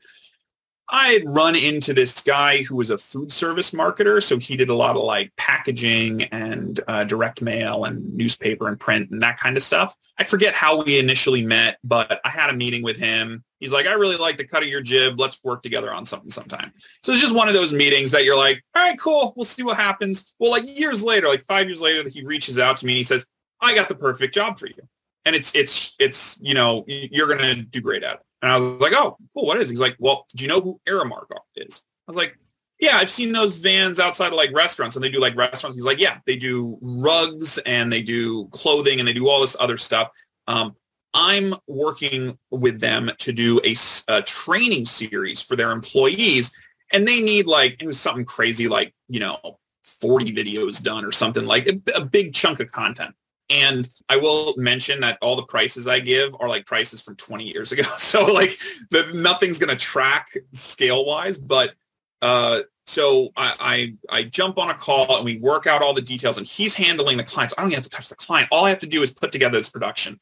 I 0.91 1.09
had 1.09 1.23
run 1.25 1.55
into 1.55 1.93
this 1.93 2.21
guy 2.21 2.63
who 2.63 2.75
was 2.75 2.89
a 2.89 2.97
food 2.97 3.31
service 3.31 3.71
marketer. 3.71 4.23
So 4.23 4.37
he 4.39 4.57
did 4.57 4.69
a 4.69 4.73
lot 4.73 4.95
of 4.95 5.03
like 5.03 5.31
packaging 5.37 6.23
and 6.23 6.79
uh, 6.87 7.03
direct 7.03 7.41
mail 7.41 7.85
and 7.85 8.15
newspaper 8.15 8.67
and 8.67 8.79
print 8.79 9.11
and 9.11 9.21
that 9.21 9.37
kind 9.37 9.55
of 9.55 9.63
stuff. 9.63 9.95
I 10.17 10.23
forget 10.23 10.53
how 10.53 10.83
we 10.83 10.99
initially 10.99 11.45
met, 11.45 11.77
but 11.83 12.19
I 12.25 12.29
had 12.29 12.49
a 12.49 12.53
meeting 12.53 12.83
with 12.83 12.97
him. 12.97 13.43
He's 13.59 13.71
like, 13.71 13.87
I 13.87 13.93
really 13.93 14.17
like 14.17 14.37
the 14.37 14.47
cut 14.47 14.63
of 14.63 14.69
your 14.69 14.81
jib. 14.81 15.19
Let's 15.19 15.39
work 15.43 15.63
together 15.63 15.93
on 15.93 16.05
something 16.05 16.31
sometime. 16.31 16.73
So 17.03 17.11
it's 17.11 17.21
just 17.21 17.35
one 17.35 17.47
of 17.47 17.53
those 17.53 17.71
meetings 17.71 18.11
that 18.11 18.25
you're 18.25 18.37
like, 18.37 18.63
all 18.75 18.87
right, 18.87 18.99
cool. 18.99 19.33
We'll 19.35 19.45
see 19.45 19.63
what 19.63 19.77
happens. 19.77 20.33
Well, 20.39 20.51
like 20.51 20.67
years 20.67 21.03
later, 21.03 21.27
like 21.27 21.45
five 21.45 21.67
years 21.67 21.81
later, 21.81 22.09
he 22.09 22.23
reaches 22.23 22.57
out 22.57 22.77
to 22.77 22.85
me 22.85 22.93
and 22.93 22.97
he 22.97 23.03
says, 23.03 23.25
I 23.61 23.75
got 23.75 23.89
the 23.89 23.95
perfect 23.95 24.33
job 24.33 24.57
for 24.57 24.67
you. 24.67 24.81
And 25.25 25.35
it's, 25.35 25.53
it's, 25.53 25.95
it's, 25.99 26.39
you 26.41 26.53
know, 26.53 26.83
you're 26.87 27.27
going 27.27 27.39
to 27.39 27.61
do 27.61 27.79
great 27.81 28.03
at 28.03 28.15
it. 28.15 28.21
And 28.41 28.51
I 28.51 28.57
was 28.57 28.79
like, 28.79 28.93
oh, 28.95 29.17
cool. 29.33 29.45
What 29.45 29.59
is? 29.59 29.69
He's 29.69 29.79
like, 29.79 29.95
well, 29.99 30.25
do 30.35 30.43
you 30.43 30.49
know 30.49 30.61
who 30.61 30.79
Aramark 30.87 31.25
is? 31.55 31.83
I 32.07 32.09
was 32.09 32.15
like, 32.15 32.37
yeah, 32.79 32.95
I've 32.95 33.09
seen 33.09 33.33
those 33.33 33.57
vans 33.57 33.99
outside 33.99 34.27
of 34.27 34.33
like 34.35 34.53
restaurants 34.53 34.95
and 34.95 35.03
they 35.03 35.09
do 35.09 35.19
like 35.19 35.35
restaurants. 35.35 35.75
He's 35.75 35.83
like, 35.83 35.99
yeah, 35.99 36.19
they 36.25 36.37
do 36.37 36.77
rugs 36.81 37.57
and 37.59 37.91
they 37.91 38.01
do 38.01 38.47
clothing 38.47 38.99
and 38.99 39.07
they 39.07 39.13
do 39.13 39.27
all 39.27 39.41
this 39.41 39.57
other 39.59 39.77
stuff. 39.77 40.09
Um, 40.47 40.75
I'm 41.13 41.55
working 41.67 42.37
with 42.51 42.79
them 42.79 43.11
to 43.19 43.33
do 43.33 43.59
a, 43.65 43.75
a, 44.07 44.21
training 44.21 44.85
series 44.85 45.41
for 45.41 45.55
their 45.55 45.71
employees 45.71 46.51
and 46.93 47.07
they 47.07 47.19
need 47.19 47.47
like, 47.47 47.81
it 47.81 47.87
was 47.87 47.99
something 47.99 48.25
crazy 48.25 48.67
like, 48.67 48.93
you 49.09 49.19
know, 49.19 49.59
40 49.83 50.33
videos 50.33 50.81
done 50.81 51.03
or 51.03 51.11
something 51.11 51.45
like 51.45 51.67
a, 51.67 52.01
a 52.01 52.05
big 52.05 52.33
chunk 52.33 52.59
of 52.59 52.71
content. 52.71 53.13
And 53.49 53.87
I 54.07 54.17
will 54.17 54.53
mention 54.57 55.01
that 55.01 55.17
all 55.21 55.35
the 55.35 55.43
prices 55.43 55.87
I 55.87 55.99
give 55.99 56.35
are 56.39 56.47
like 56.47 56.65
prices 56.65 57.01
from 57.01 57.15
20 57.15 57.45
years 57.45 57.71
ago. 57.71 57.83
So 57.97 58.25
like 58.25 58.57
the, 58.91 59.11
nothing's 59.13 59.59
going 59.59 59.69
to 59.69 59.75
track 59.75 60.35
scale 60.53 61.05
wise, 61.05 61.37
but 61.37 61.73
uh, 62.21 62.61
so 62.85 63.29
I, 63.37 63.95
I, 64.09 64.17
I 64.17 64.23
jump 64.23 64.57
on 64.57 64.69
a 64.69 64.73
call 64.73 65.15
and 65.15 65.25
we 65.25 65.37
work 65.37 65.67
out 65.67 65.81
all 65.81 65.93
the 65.93 66.01
details 66.01 66.37
and 66.37 66.47
he's 66.47 66.73
handling 66.73 67.17
the 67.17 67.23
clients. 67.23 67.53
I 67.57 67.61
don't 67.61 67.71
even 67.71 67.77
have 67.77 67.89
to 67.89 67.89
touch 67.89 68.09
the 68.09 68.15
client. 68.15 68.49
All 68.51 68.65
I 68.65 68.69
have 68.69 68.79
to 68.79 68.87
do 68.87 69.03
is 69.03 69.11
put 69.11 69.31
together 69.31 69.57
this 69.57 69.69
production. 69.69 70.19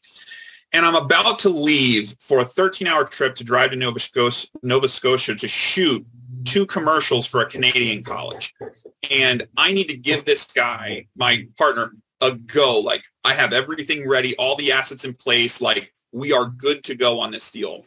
And 0.74 0.86
I'm 0.86 0.96
about 0.96 1.40
to 1.40 1.50
leave 1.50 2.16
for 2.20 2.40
a 2.40 2.46
13 2.46 2.88
hour 2.88 3.06
trip 3.06 3.36
to 3.36 3.44
drive 3.44 3.72
to 3.72 3.78
Nova 3.78 4.00
Scotia, 4.00 4.48
Nova 4.64 4.90
Scotia 4.90 5.36
to 5.36 5.48
shoot 5.48 6.06
two 6.44 6.66
commercials 6.66 7.26
for 7.26 7.42
a 7.42 7.46
Canadian 7.46 8.04
college. 8.04 8.54
And 9.10 9.48
I 9.56 9.72
need 9.72 9.88
to 9.90 9.98
give 9.98 10.26
this 10.26 10.46
guy, 10.46 11.08
my 11.16 11.48
partner, 11.58 11.94
a 12.22 12.32
go. 12.32 12.80
Like 12.80 13.04
I 13.24 13.34
have 13.34 13.54
everything 13.54 14.08
ready, 14.08 14.36
all 14.38 14.56
the 14.56 14.72
assets 14.72 15.06
in 15.06 15.14
place. 15.14 15.62
Like 15.62 15.94
we 16.12 16.34
are 16.34 16.46
good 16.46 16.84
to 16.86 16.96
go 16.96 17.20
on 17.20 17.32
this 17.32 17.52
deal. 17.52 17.86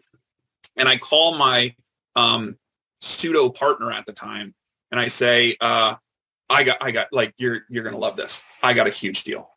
And 0.77 0.89
I 0.89 0.97
call 0.97 1.37
my 1.37 1.75
um, 2.17 2.57
pseudo 3.01 3.49
partner 3.51 3.91
at 3.91 4.07
the 4.07 4.13
time 4.13 4.55
and 4.91 5.01
I 5.01 5.09
say, 5.09 5.57
uh, 5.61 5.97
I 6.49 6.65
got, 6.65 6.83
I 6.83 6.91
got 6.91 7.09
like, 7.13 7.35
you're, 7.39 7.61
you're 7.69 7.89
to 7.91 7.97
love 7.97 8.17
this. 8.17 8.43
I 8.63 8.73
got 8.73 8.87
a 8.87 8.91
huge 8.91 9.25
deal. 9.25 9.51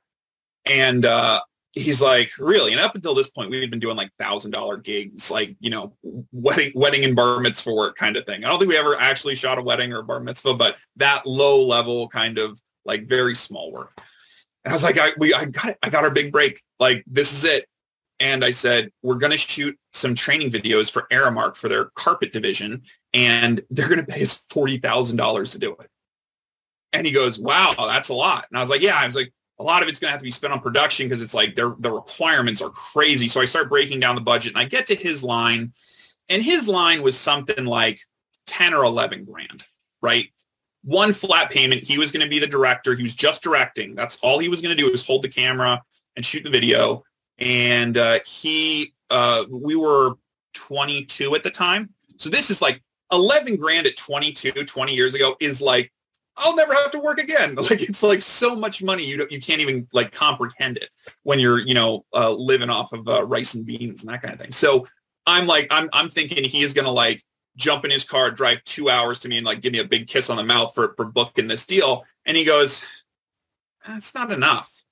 And 0.66 1.06
uh, 1.06 1.42
he's 1.74 2.02
like, 2.02 2.32
really? 2.38 2.72
And 2.72 2.80
up 2.80 2.96
until 2.96 3.16
this 3.16 3.30
point, 3.30 3.50
we've 3.50 3.70
been 3.70 3.80
doing 3.80 3.98
like 3.98 4.12
thousand 4.20 4.52
dollar 4.52 4.78
gigs, 4.78 5.30
like, 5.30 5.56
you 5.60 5.70
know, 5.70 5.94
wedding, 6.32 6.72
wedding 6.76 7.04
and 7.04 7.16
bar 7.16 7.40
mitzvah 7.40 7.74
work 7.74 7.96
kind 7.96 8.16
of 8.16 8.26
thing. 8.26 8.46
I 8.46 8.50
don't 8.50 8.60
think 8.60 8.70
we 8.70 8.78
ever 8.78 8.96
actually 9.00 9.36
shot 9.36 9.58
a 9.58 9.64
wedding 9.64 9.92
or 9.92 10.04
bar 10.04 10.20
mitzvah, 10.20 10.54
but 10.54 10.78
that 10.98 11.26
low 11.26 11.64
level 11.64 12.08
kind 12.08 12.38
of 12.38 12.62
like 12.86 13.08
very 13.08 13.36
small 13.36 13.72
work. 13.72 14.00
And 14.63 14.71
I 14.71 14.76
was 14.76 14.84
like, 14.84 14.97
I, 14.97 15.12
we, 15.17 15.34
I 15.34 15.45
got 15.45 15.69
it. 15.69 15.78
I 15.84 15.89
got 15.89 16.04
our 16.04 16.12
big 16.12 16.32
break. 16.32 16.62
Like, 16.80 17.04
this 17.08 17.34
is 17.34 17.43
it. 17.43 17.65
And 18.19 18.45
I 18.45 18.52
said, 18.52 18.91
we're 19.02 19.15
going 19.15 19.32
to 19.32 19.38
shoot 19.38 19.78
some 19.91 20.15
training 20.15 20.52
videos 20.52 20.89
for 20.89 21.08
Aramark 21.12 21.56
for 21.56 21.67
their 21.67 21.86
carpet 21.95 22.32
division. 22.32 22.84
And 23.13 23.62
they're 23.69 23.89
going 23.89 23.99
to 23.99 24.06
pay 24.06 24.23
us 24.23 24.45
$40,000 24.52 25.52
to 25.52 25.60
do 25.60 25.76
it. 25.80 25.89
And 26.93 27.06
he 27.06 27.12
goes, 27.12 27.39
wow, 27.39 27.76
that's 27.78 28.10
a 28.10 28.13
lot. 28.13 28.45
And 28.49 28.58
I 28.58 28.62
was 28.62 28.69
like, 28.69 28.82
yeah, 28.82 28.95
I 28.95 29.06
was 29.06 29.15
like, 29.15 29.34
a 29.60 29.63
lot 29.63 29.84
of 29.84 29.89
it's 29.89 29.99
going 29.99 30.10
to 30.10 30.12
have 30.12 30.19
to 30.19 30.26
be 30.26 30.32
spent 30.32 30.54
on 30.54 30.60
production 30.62 31.08
because 31.08 31.21
it's 31.21 31.34
like 31.34 31.56
their 31.56 31.76
the 31.80 31.91
requirements 31.91 32.62
are 32.62 32.69
crazy. 32.69 33.28
So 33.28 33.39
I 33.39 33.45
start 33.45 33.69
breaking 33.69 33.99
down 33.99 34.15
the 34.15 34.21
budget 34.21 34.54
and 34.54 34.60
I 34.60 34.65
get 34.65 34.88
to 34.88 34.95
his 34.95 35.23
line 35.23 35.73
and 36.30 36.41
his 36.41 36.67
line 36.67 37.04
was 37.04 37.17
something 37.17 37.65
like 37.65 38.02
10 38.47 38.73
or 38.73 38.84
11 38.84 39.26
grand, 39.26 39.63
right? 40.02 40.28
One 40.84 41.13
flat 41.13 41.50
payment. 41.50 41.84
He 41.84 41.98
was 41.98 42.12
going 42.12 42.24
to 42.24 42.30
be 42.30 42.39
the 42.39 42.48
director. 42.48 42.96
He 42.96 43.04
was 43.04 43.15
just 43.15 43.43
directing. 43.43 43.96
That's 43.96 44.19
all 44.22 44.39
he 44.39 44.50
was 44.50 44.62
going 44.62 44.76
to 44.76 44.82
do 44.82 44.91
was 44.91 45.06
hold 45.06 45.24
the 45.24 45.30
camera 45.30 45.82
and 46.15 46.26
shoot 46.26 46.43
the 46.43 46.50
video. 46.50 47.04
And 47.38 47.98
uh, 47.98 48.19
he, 48.26 48.93
uh, 49.10 49.46
we 49.50 49.76
were 49.76 50.15
22 50.54 51.36
at 51.36 51.43
the 51.43 51.52
time. 51.52 51.89
So 52.17 52.30
this 52.30 52.50
is 52.50 52.62
like 52.62 52.82
11 53.12 53.58
grand 53.58 53.88
at 53.88 53.98
22, 53.98 54.52
20 54.52 54.93
years 54.93 55.13
ago 55.13 55.36
is 55.39 55.62
like 55.62 55.91
I'll 56.36 56.56
never 56.56 56.74
have 56.74 56.91
to 56.91 57.00
work 57.00 57.19
again. 57.19 57.56
Like 57.63 57.82
it's 57.82 58.04
like 58.04 58.22
so 58.22 58.56
much 58.56 58.84
money 58.84 59.06
you 59.06 59.17
don't, 59.17 59.32
you 59.32 59.39
can't 59.39 59.62
even 59.62 59.88
like 59.93 60.12
comprehend 60.12 60.78
it 60.78 60.89
when 61.24 61.39
you're 61.39 61.60
you 61.60 61.74
know 61.74 62.06
uh, 62.13 62.32
living 62.32 62.69
off 62.69 62.91
of 62.91 63.08
uh, 63.08 63.26
rice 63.26 63.54
and 63.54 63.65
beans 63.65 64.04
and 64.04 64.12
that 64.12 64.22
kind 64.22 64.34
of 64.34 64.39
thing. 64.39 64.52
So 64.52 64.88
I'm 65.26 65.48
like 65.48 65.67
I'm 65.72 65.89
I'm 65.93 66.10
thinking 66.10 66.43
he 66.43 66.62
is 66.62 66.74
gonna 66.74 66.91
like 66.91 67.24
jump 67.56 67.86
in 67.86 67.92
his 67.92 68.04
car, 68.04 68.32
drive 68.32 68.63
two 68.63 68.89
hours 68.89 69.20
to 69.20 69.30
me, 69.30 69.38
and 69.38 69.46
like 69.46 69.62
give 69.62 69.74
me 69.74 69.80
a 69.80 69.86
big 69.86 70.08
kiss 70.08 70.30
on 70.30 70.38
the 70.38 70.44
mouth 70.44 70.74
for 70.74 70.94
for 70.96 71.06
booking 71.06 71.48
this 71.48 71.66
deal. 71.66 72.06
And 72.26 72.38
he 72.38 72.46
goes, 72.46 72.84
"That's 73.88 74.13
not 74.13 74.32
enough." 74.32 74.84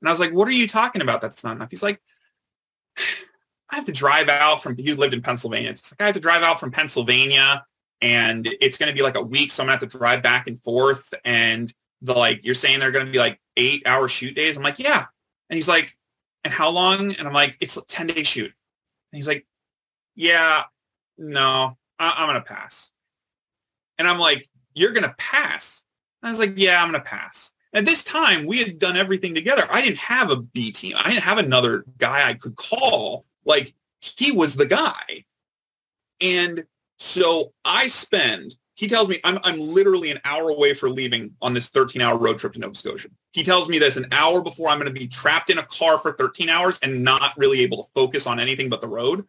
And 0.00 0.08
I 0.08 0.12
was 0.12 0.20
like, 0.20 0.32
"What 0.32 0.48
are 0.48 0.52
you 0.52 0.68
talking 0.68 1.02
about? 1.02 1.20
That's 1.20 1.44
not 1.44 1.56
enough." 1.56 1.70
He's 1.70 1.82
like, 1.82 2.00
"I 3.70 3.76
have 3.76 3.86
to 3.86 3.92
drive 3.92 4.28
out 4.28 4.62
from." 4.62 4.76
He 4.76 4.92
lived 4.94 5.14
in 5.14 5.22
Pennsylvania. 5.22 5.70
It's 5.70 5.92
like 5.92 6.02
I 6.02 6.06
have 6.06 6.14
to 6.14 6.20
drive 6.20 6.42
out 6.42 6.60
from 6.60 6.70
Pennsylvania 6.70 7.64
and 8.04 8.46
it's 8.60 8.76
going 8.76 8.90
to 8.90 8.94
be 8.94 9.02
like 9.02 9.16
a 9.16 9.22
week. 9.22 9.50
So 9.50 9.62
I'm 9.62 9.68
going 9.68 9.78
to 9.78 9.84
have 9.84 9.90
to 9.90 9.98
drive 9.98 10.22
back 10.22 10.46
and 10.46 10.62
forth. 10.62 11.12
And 11.24 11.72
the 12.02 12.12
like, 12.12 12.44
you're 12.44 12.54
saying 12.54 12.80
they're 12.80 12.90
going 12.90 13.06
to 13.06 13.12
be 13.12 13.18
like 13.18 13.40
eight 13.56 13.82
hour 13.86 14.08
shoot 14.08 14.34
days. 14.36 14.56
I'm 14.56 14.62
like, 14.62 14.78
yeah. 14.78 15.06
And 15.48 15.56
he's 15.56 15.68
like, 15.68 15.96
and 16.44 16.52
how 16.52 16.70
long? 16.70 17.14
And 17.14 17.26
I'm 17.26 17.32
like, 17.32 17.56
it's 17.60 17.78
a 17.78 17.84
10 17.86 18.08
day 18.08 18.22
shoot. 18.22 18.44
And 18.44 18.52
he's 19.16 19.26
like, 19.26 19.46
yeah, 20.14 20.64
no, 21.16 21.78
I- 21.98 22.14
I'm 22.18 22.28
going 22.28 22.42
to 22.42 22.52
pass. 22.52 22.90
And 23.98 24.08
I'm 24.08 24.18
like, 24.18 24.48
you're 24.74 24.92
going 24.92 25.08
to 25.08 25.14
pass. 25.18 25.82
And 26.22 26.28
I 26.28 26.32
was 26.32 26.40
like, 26.40 26.54
yeah, 26.56 26.82
I'm 26.82 26.90
going 26.90 27.02
to 27.02 27.08
pass. 27.08 27.52
At 27.72 27.84
this 27.84 28.04
time, 28.04 28.46
we 28.46 28.58
had 28.58 28.78
done 28.78 28.96
everything 28.96 29.34
together. 29.34 29.66
I 29.68 29.82
didn't 29.82 29.98
have 29.98 30.30
a 30.30 30.36
B 30.36 30.70
team. 30.70 30.94
I 30.96 31.10
didn't 31.10 31.24
have 31.24 31.38
another 31.38 31.84
guy 31.98 32.28
I 32.28 32.34
could 32.34 32.56
call. 32.56 33.24
Like 33.44 33.74
he 34.00 34.30
was 34.32 34.54
the 34.54 34.66
guy. 34.66 35.24
And 36.20 36.64
so 36.98 37.52
I 37.64 37.88
spend, 37.88 38.56
he 38.74 38.86
tells 38.86 39.08
me 39.08 39.18
I'm, 39.24 39.38
I'm 39.42 39.58
literally 39.58 40.12
an 40.12 40.20
hour 40.24 40.50
away 40.50 40.74
for 40.74 40.88
leaving 40.88 41.34
on 41.42 41.52
this 41.52 41.68
13 41.68 42.00
hour 42.00 42.16
road 42.16 42.38
trip 42.38 42.52
to 42.52 42.60
Nova 42.60 42.74
Scotia. 42.74 43.08
He 43.32 43.42
tells 43.42 43.68
me 43.68 43.80
this 43.80 43.96
an 43.96 44.06
hour 44.12 44.40
before 44.40 44.68
I'm 44.68 44.78
going 44.78 44.92
to 44.92 44.98
be 44.98 45.08
trapped 45.08 45.50
in 45.50 45.58
a 45.58 45.64
car 45.64 45.98
for 45.98 46.12
13 46.12 46.48
hours 46.48 46.78
and 46.82 47.02
not 47.02 47.32
really 47.36 47.60
able 47.62 47.82
to 47.82 47.90
focus 47.92 48.26
on 48.26 48.38
anything 48.38 48.68
but 48.68 48.80
the 48.80 48.88
road. 48.88 49.26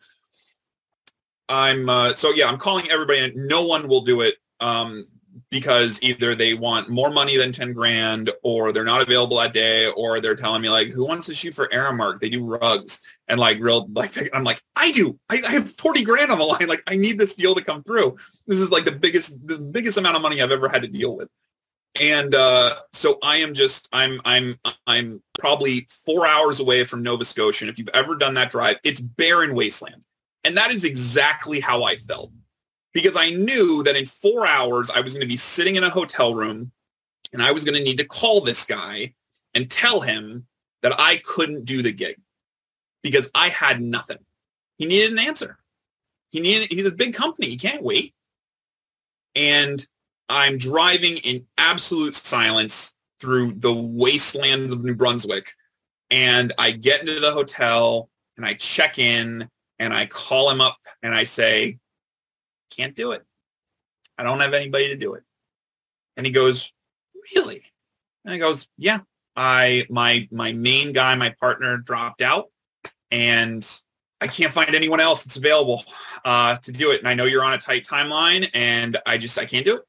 I'm, 1.50 1.90
uh, 1.90 2.16
so 2.16 2.32
yeah, 2.32 2.48
I'm 2.48 2.58
calling 2.58 2.90
everybody 2.90 3.32
no 3.36 3.66
one 3.66 3.88
will 3.88 4.02
do 4.02 4.22
it. 4.22 4.36
Um, 4.60 5.06
because 5.50 6.02
either 6.02 6.36
they 6.36 6.54
want 6.54 6.90
more 6.90 7.10
money 7.10 7.38
than 7.38 7.52
10 7.52 7.74
grand 7.74 8.32
or 8.44 8.72
they're 8.72 8.84
not 8.84 9.02
available 9.02 9.38
that 9.38 9.54
day 9.54 9.90
or 9.96 10.20
they're 10.20 10.36
telling 10.36 10.62
me 10.62 10.70
like 10.70 10.88
who 10.90 11.06
wants 11.06 11.28
to 11.28 11.36
shoot 11.36 11.54
for 11.54 11.68
Aramark? 11.68 12.20
They 12.20 12.30
do 12.30 12.44
rugs. 12.44 13.02
And 13.28 13.40
like 13.40 13.60
real 13.60 13.88
like 13.94 14.14
I'm 14.34 14.44
like 14.44 14.62
I 14.76 14.92
do. 14.92 15.20
I, 15.30 15.42
I, 15.48 15.52
have 15.52 15.72
40 15.72 16.04
grand 16.04 16.32
on 16.32 16.38
the 16.38 16.46
line. 16.46 16.68
Like 16.68 16.84
I 16.88 16.96
need 16.96 17.18
this 17.18 17.36
deal 17.36 17.56
to 17.56 17.64
come 17.64 17.84
through. 17.84 18.18
This 18.46 18.60
is 18.60 18.70
like 18.70 18.86
the 18.86 18.92
biggest 18.92 19.36
the 19.48 19.60
biggest 19.60 19.98
amount 19.98 20.16
of 20.16 20.22
money 20.22 20.42
I've 20.42 20.52
ever 20.52 20.70
had 20.70 20.84
to 20.84 20.88
deal 20.88 21.16
with. 21.16 21.30
And 22.00 22.36
uh, 22.36 22.76
so 22.94 23.18
I 23.24 23.38
am 23.38 23.54
just 23.54 23.88
I'm 23.92 24.22
I'm 24.26 24.60
I'm 24.86 25.24
probably 25.40 25.88
four 26.06 26.28
hours 26.28 26.60
away 26.60 26.84
from 26.84 27.02
Nova 27.02 27.26
Scotia. 27.26 27.66
And 27.66 27.72
if 27.72 27.80
you've 27.80 27.90
ever 27.94 28.16
done 28.16 28.36
that 28.36 28.52
drive 28.52 28.78
it's 28.84 29.02
barren 29.02 29.56
wasteland 29.56 30.05
and 30.46 30.56
that 30.56 30.72
is 30.72 30.86
exactly 30.86 31.60
how 31.60 31.84
I 31.84 31.98
felt 31.98 32.32
because 32.94 33.18
I 33.18 33.32
knew 33.32 33.84
that 33.84 33.98
in 33.98 34.06
four 34.06 34.46
hours 34.46 34.90
I 34.90 35.02
was 35.02 35.14
going 35.14 35.22
to 35.22 35.28
be 35.28 35.38
sitting 35.38 35.76
in 35.76 35.84
a 35.84 35.90
hotel 35.90 36.36
room 36.36 36.72
and 37.34 37.42
I 37.42 37.52
was 37.52 37.66
going 37.66 37.78
to 37.78 37.84
need 37.84 37.98
to 37.98 38.08
call 38.08 38.42
this 38.42 38.64
guy 38.64 39.16
and 39.54 39.70
tell 39.70 40.02
him 40.02 40.46
that 40.84 40.94
I 41.00 41.18
couldn't 41.26 41.66
do 41.66 41.82
the 41.82 41.92
gig 41.92 42.22
because 43.02 43.30
I 43.34 43.50
had 43.50 43.82
nothing. 43.82 44.20
He 44.78 44.86
needed 44.86 45.12
an 45.12 45.20
answer. 45.20 45.58
He 46.30 46.40
needed, 46.40 46.72
he's 46.72 46.88
a 46.88 46.96
big 46.96 47.14
company. 47.16 47.48
He 47.48 47.58
can't 47.58 47.84
wait. 47.84 48.14
And 49.36 49.86
I'm 50.30 50.58
driving 50.58 51.18
in 51.18 51.48
absolute 51.58 52.16
silence 52.16 52.94
through 53.20 53.54
the 53.54 53.74
wasteland 53.74 54.72
of 54.72 54.84
New 54.84 54.96
Brunswick. 54.96 55.54
And 56.12 56.54
I 56.60 56.72
get 56.72 57.02
into 57.02 57.20
the 57.20 57.32
hotel 57.32 58.10
and 58.38 58.46
I 58.46 58.54
check 58.54 59.00
in 59.00 59.50
and 59.80 59.94
I 59.94 60.06
call 60.06 60.50
him 60.50 60.62
up 60.62 60.78
and 61.04 61.14
I 61.14 61.24
say, 61.26 61.80
can't 62.70 62.96
do 62.96 63.12
it. 63.12 63.24
I 64.18 64.24
don't 64.24 64.40
have 64.40 64.54
anybody 64.54 64.90
to 64.90 64.96
do 64.96 65.14
it. 65.16 65.24
And 66.18 66.26
he 66.26 66.32
goes, 66.32 66.72
really? 67.36 67.64
And 68.24 68.34
he 68.34 68.40
goes, 68.40 68.68
yeah, 68.78 69.00
I, 69.36 69.86
my, 69.90 70.28
my 70.32 70.54
main 70.54 70.94
guy, 70.94 71.16
my 71.16 71.36
partner 71.40 71.78
dropped 71.78 72.22
out 72.22 72.48
and 73.12 73.68
I 74.22 74.28
can't 74.28 74.54
find 74.54 74.74
anyone 74.74 75.00
else 75.00 75.24
that's 75.24 75.36
available 75.36 75.84
uh, 76.24 76.58
to 76.58 76.72
do 76.72 76.92
it. 76.92 77.00
And 77.00 77.08
I 77.08 77.14
know 77.14 77.26
you're 77.26 77.44
on 77.44 77.54
a 77.54 77.58
tight 77.58 77.86
timeline 77.86 78.50
and 78.54 78.98
I 79.06 79.18
just, 79.18 79.38
I 79.38 79.46
can't 79.46 79.66
do 79.66 79.78
it. 79.78 79.84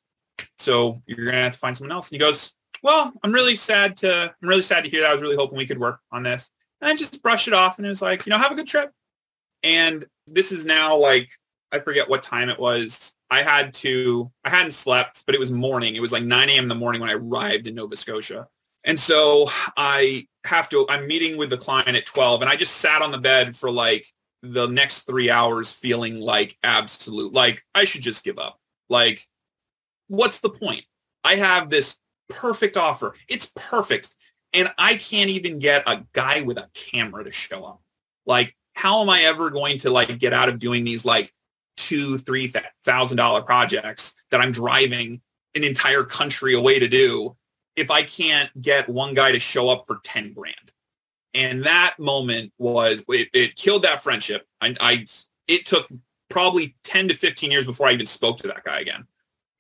So 0.59 1.03
you're 1.07 1.17
going 1.17 1.33
to 1.33 1.41
have 1.41 1.53
to 1.53 1.59
find 1.59 1.77
someone 1.77 1.93
else. 1.93 2.09
And 2.11 2.17
he 2.17 2.19
goes, 2.19 2.55
well, 2.83 3.13
I'm 3.23 3.33
really 3.33 3.57
sad 3.57 3.97
to, 3.99 4.35
I'm 4.43 4.49
really 4.49 4.63
sad 4.63 4.85
to 4.85 4.91
hear 4.91 5.03
that. 5.03 5.11
I 5.11 5.15
was 5.15 5.23
really 5.23 5.37
hoping 5.37 5.57
we 5.57 5.67
could 5.67 5.79
work 5.79 6.01
on 6.13 6.23
this. 6.23 6.51
And 6.81 6.91
I 6.91 6.95
just 6.95 7.23
brushed 7.23 7.49
it 7.49 7.55
off 7.55 7.79
and 7.79 7.87
it 7.87 7.91
was 7.91 8.03
like, 8.03 8.27
you 8.27 8.31
know, 8.31 8.39
have 8.39 8.53
a 8.53 8.57
good 8.57 8.67
trip. 8.67 8.93
And 9.67 10.07
this 10.29 10.53
is 10.53 10.65
now 10.65 10.97
like 10.97 11.29
I 11.73 11.81
forget 11.81 12.09
what 12.09 12.23
time 12.23 12.49
it 12.49 12.59
was. 12.59 13.15
I 13.31 13.43
had 13.43 13.75
to, 13.75 14.31
I 14.45 14.51
hadn't 14.51 14.73
slept, 14.73 15.25
but 15.27 15.35
it 15.35 15.39
was 15.39 15.51
morning. 15.51 15.97
It 15.97 16.01
was 16.01 16.13
like 16.13 16.23
9 16.23 16.49
a.m. 16.49 16.63
in 16.63 16.69
the 16.69 16.77
morning 16.77 17.01
when 17.01 17.11
I 17.11 17.15
arrived 17.15 17.67
in 17.67 17.75
Nova 17.75 17.97
Scotia. 17.97 18.47
And 18.85 18.99
so 18.99 19.51
I 19.77 20.27
have 20.45 20.69
to, 20.69 20.87
I'm 20.89 21.09
meeting 21.09 21.37
with 21.37 21.51
the 21.51 21.57
client 21.57 21.97
at 21.97 22.07
12 22.07 22.43
and 22.43 22.49
I 22.49 22.55
just 22.55 22.77
sat 22.77 23.03
on 23.03 23.11
the 23.11 23.19
bed 23.19 23.57
for 23.57 23.69
like 23.69 24.07
the 24.43 24.69
next 24.69 25.03
three 25.03 25.29
hours 25.29 25.73
feeling 25.73 26.21
like 26.21 26.57
absolute, 26.63 27.33
like 27.33 27.65
I 27.75 27.85
should 27.85 28.03
just 28.03 28.25
give 28.25 28.39
up. 28.39 28.61
Like, 28.89 29.27
what's 30.07 30.39
the 30.39 30.51
point? 30.51 30.85
I 31.25 31.35
have 31.35 31.69
this 31.69 31.99
perfect 32.29 32.77
offer. 32.77 33.17
It's 33.29 33.53
perfect. 33.57 34.15
And 34.53 34.73
I 34.79 34.95
can't 34.95 35.31
even 35.31 35.59
get 35.59 35.83
a 35.89 36.05
guy 36.13 36.43
with 36.43 36.59
a 36.59 36.71
camera 36.73 37.25
to 37.25 37.33
show 37.33 37.65
up. 37.65 37.83
Like, 38.25 38.57
how 38.77 39.01
am 39.01 39.09
I 39.09 39.23
ever 39.23 39.51
going 39.51 39.79
to 39.79 39.91
like 39.91 40.17
get 40.19 40.33
out 40.33 40.49
of 40.49 40.59
doing 40.59 40.85
these 40.85 41.05
like 41.05 41.33
two, 41.77 42.19
three 42.19 42.53
thousand 42.85 43.17
dollar 43.17 43.43
projects 43.43 44.15
that 44.31 44.41
I'm 44.41 44.53
driving 44.53 45.21
an 45.55 45.65
entire 45.65 46.05
country 46.05 46.55
away 46.55 46.79
to 46.79 46.87
do 46.87 47.37
if 47.75 47.91
I 47.91 48.03
can't 48.03 48.51
get 48.61 48.89
one 48.89 49.15
guy 49.15 49.33
to 49.33 49.41
show 49.41 49.69
up 49.69 49.85
for 49.87 50.01
10 50.05 50.35
grand. 50.35 50.55
And 51.35 51.65
that 51.65 51.97
moment 51.99 52.53
was, 52.59 53.05
it, 53.09 53.29
it 53.33 53.57
killed 53.57 53.83
that 53.83 54.03
friendship. 54.03 54.47
I, 54.61 54.75
I, 54.81 55.07
it 55.49 55.67
took 55.67 55.89
probably 56.29 56.77
10 56.85 57.09
to 57.09 57.15
15 57.15 57.51
years 57.51 57.67
before 57.67 57.89
I 57.89 57.93
even 57.93 58.07
spoke 58.07 58.39
to 58.39 58.49
that 58.49 58.65
guy 58.65 58.81
again 58.81 59.07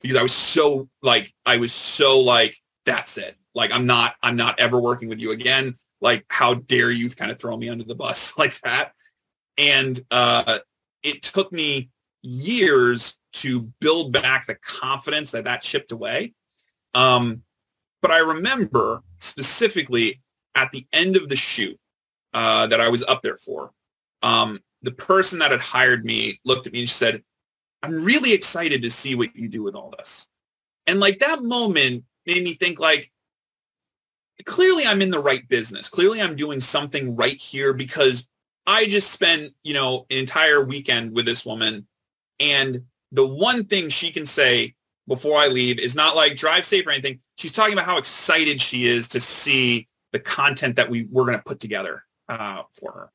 because 0.01 0.17
I 0.17 0.23
was 0.23 0.33
so 0.33 0.89
like, 1.03 1.33
I 1.45 1.57
was 1.57 1.73
so 1.73 2.21
like, 2.21 2.57
that's 2.85 3.19
it. 3.19 3.37
Like, 3.55 3.73
I'm 3.73 3.87
not, 3.87 4.15
I'm 4.23 4.37
not 4.37 4.61
ever 4.61 4.81
working 4.81 5.09
with 5.09 5.21
you 5.21 5.31
again. 5.33 5.77
Like, 6.01 6.25
how 6.29 6.55
dare 6.55 6.91
you 6.91 7.09
kind 7.11 7.31
of 7.31 7.39
throw 7.39 7.57
me 7.57 7.69
under 7.71 7.85
the 7.85 7.95
bus 7.95 8.33
like 8.39 8.59
that? 8.61 8.93
And 9.59 9.99
uh, 10.11 10.59
it 11.03 11.23
took 11.23 11.53
me 11.53 11.91
years 12.23 13.19
to 13.35 13.63
build 13.81 14.13
back 14.13 14.47
the 14.47 14.57
confidence 14.57 15.31
that 15.31 15.45
that 15.45 15.63
chipped 15.63 15.93
away. 15.93 16.33
Um, 16.95 17.43
but 18.03 18.11
I 18.11 18.19
remember 18.19 19.03
specifically 19.19 20.21
at 20.55 20.73
the 20.73 20.87
end 20.93 21.17
of 21.17 21.29
the 21.29 21.37
shoot 21.37 21.79
uh, 22.35 22.67
that 22.67 22.81
I 22.81 22.89
was 22.89 23.05
up 23.05 23.23
there 23.23 23.37
for, 23.37 23.73
um, 24.23 24.61
the 24.83 24.93
person 24.93 25.39
that 25.41 25.51
had 25.51 25.61
hired 25.61 26.05
me 26.05 26.41
looked 26.45 26.67
at 26.67 26.73
me 26.73 26.81
and 26.81 26.89
she 26.89 26.95
said, 26.95 27.23
I'm 27.83 28.05
really 28.05 28.33
excited 28.33 28.83
to 28.83 28.91
see 28.91 29.15
what 29.15 29.35
you 29.37 29.49
do 29.49 29.63
with 29.63 29.75
all 29.75 29.95
this. 29.97 30.29
And 30.87 31.01
like 31.01 31.19
that 31.19 31.43
moment 31.43 32.05
made 32.27 32.43
me 32.43 32.55
think 32.55 32.79
like, 32.79 33.11
clearly 34.45 34.85
I'm 34.85 35.03
in 35.03 35.11
the 35.11 35.19
right 35.19 35.47
business. 35.49 35.89
Clearly 35.89 36.21
I'm 36.21 36.37
doing 36.37 36.61
something 36.61 37.17
right 37.17 37.37
here 37.37 37.73
because 37.73 38.29
I 38.67 38.87
just 38.87 39.11
spent, 39.11 39.55
you 39.63 39.75
know, 39.75 40.07
an 40.11 40.19
entire 40.19 40.65
weekend 40.65 41.15
with 41.15 41.25
this 41.25 41.47
woman. 41.47 41.87
And 42.41 42.83
the 43.13 43.27
one 43.27 43.65
thing 43.65 43.89
she 43.89 44.11
can 44.11 44.27
say 44.27 44.75
before 45.09 45.39
I 45.39 45.47
leave 45.47 45.79
is 45.79 45.95
not 45.95 46.17
like 46.17 46.37
drive 46.37 46.67
safe 46.67 46.87
or 46.87 46.91
anything. 46.91 47.21
She's 47.37 47.53
talking 47.53 47.75
about 47.75 47.87
how 47.87 47.99
excited 47.99 48.61
she 48.61 48.87
is 48.87 49.09
to 49.09 49.21
see 49.21 49.89
the 50.13 50.19
content 50.19 50.77
that 50.77 50.91
we 50.91 51.07
we're 51.11 51.27
going 51.27 51.39
to 51.39 51.45
put 51.45 51.61
together 51.61 52.03
uh, 52.29 52.63
for 52.73 52.93
her. 52.93 53.11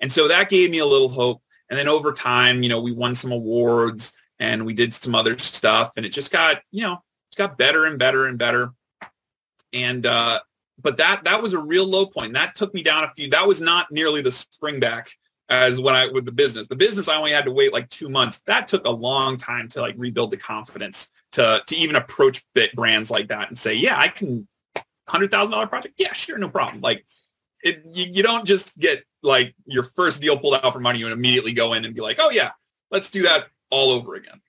And 0.00 0.10
so 0.10 0.28
that 0.28 0.48
gave 0.48 0.70
me 0.70 0.78
a 0.78 0.86
little 0.86 1.08
hope. 1.08 1.40
And 1.70 1.78
then 1.78 1.88
over 1.88 2.12
time, 2.12 2.62
you 2.62 2.68
know, 2.68 2.80
we 2.80 2.92
won 2.92 3.14
some 3.14 3.32
awards 3.32 4.12
and 4.38 4.66
we 4.66 4.74
did 4.74 4.92
some 4.92 5.14
other 5.14 5.38
stuff 5.38 5.92
and 5.96 6.04
it 6.04 6.10
just 6.10 6.32
got, 6.32 6.60
you 6.70 6.82
know, 6.82 6.94
it 7.32 7.36
got 7.36 7.56
better 7.56 7.86
and 7.86 7.98
better 7.98 8.26
and 8.26 8.38
better. 8.38 8.70
And, 9.72 10.06
uh, 10.06 10.40
but 10.84 10.98
that, 10.98 11.24
that 11.24 11.42
was 11.42 11.54
a 11.54 11.58
real 11.58 11.86
low 11.86 12.06
point. 12.06 12.34
That 12.34 12.54
took 12.54 12.72
me 12.72 12.82
down 12.82 13.02
a 13.02 13.12
few, 13.16 13.28
that 13.30 13.48
was 13.48 13.60
not 13.60 13.90
nearly 13.90 14.20
the 14.20 14.30
spring 14.30 14.78
back 14.78 15.10
as 15.48 15.80
when 15.80 15.94
I, 15.94 16.08
with 16.08 16.24
the 16.24 16.32
business, 16.32 16.68
the 16.68 16.76
business, 16.76 17.08
I 17.08 17.16
only 17.16 17.32
had 17.32 17.46
to 17.46 17.50
wait 17.50 17.72
like 17.72 17.88
two 17.90 18.08
months. 18.08 18.40
That 18.46 18.68
took 18.68 18.86
a 18.86 18.90
long 18.90 19.36
time 19.36 19.68
to 19.70 19.80
like 19.80 19.94
rebuild 19.98 20.30
the 20.30 20.36
confidence 20.36 21.10
to, 21.32 21.62
to 21.66 21.76
even 21.76 21.96
approach 21.96 22.44
bit 22.54 22.74
brands 22.74 23.10
like 23.10 23.28
that 23.28 23.48
and 23.48 23.58
say, 23.58 23.74
yeah, 23.74 23.98
I 23.98 24.08
can 24.08 24.46
hundred 25.08 25.30
thousand 25.30 25.52
dollar 25.52 25.66
project. 25.66 25.94
Yeah, 25.98 26.12
sure. 26.12 26.38
No 26.38 26.48
problem. 26.48 26.80
Like 26.80 27.04
it, 27.62 27.82
you, 27.92 28.06
you 28.12 28.22
don't 28.22 28.46
just 28.46 28.78
get 28.78 29.04
like 29.22 29.54
your 29.66 29.82
first 29.82 30.20
deal 30.20 30.38
pulled 30.38 30.54
out 30.54 30.72
for 30.72 30.80
money 30.80 31.02
and 31.02 31.12
immediately 31.12 31.52
go 31.52 31.72
in 31.72 31.84
and 31.84 31.94
be 31.94 32.00
like, 32.00 32.16
oh 32.20 32.30
yeah, 32.30 32.52
let's 32.90 33.10
do 33.10 33.22
that 33.22 33.48
all 33.70 33.90
over 33.90 34.14
again. 34.14 34.40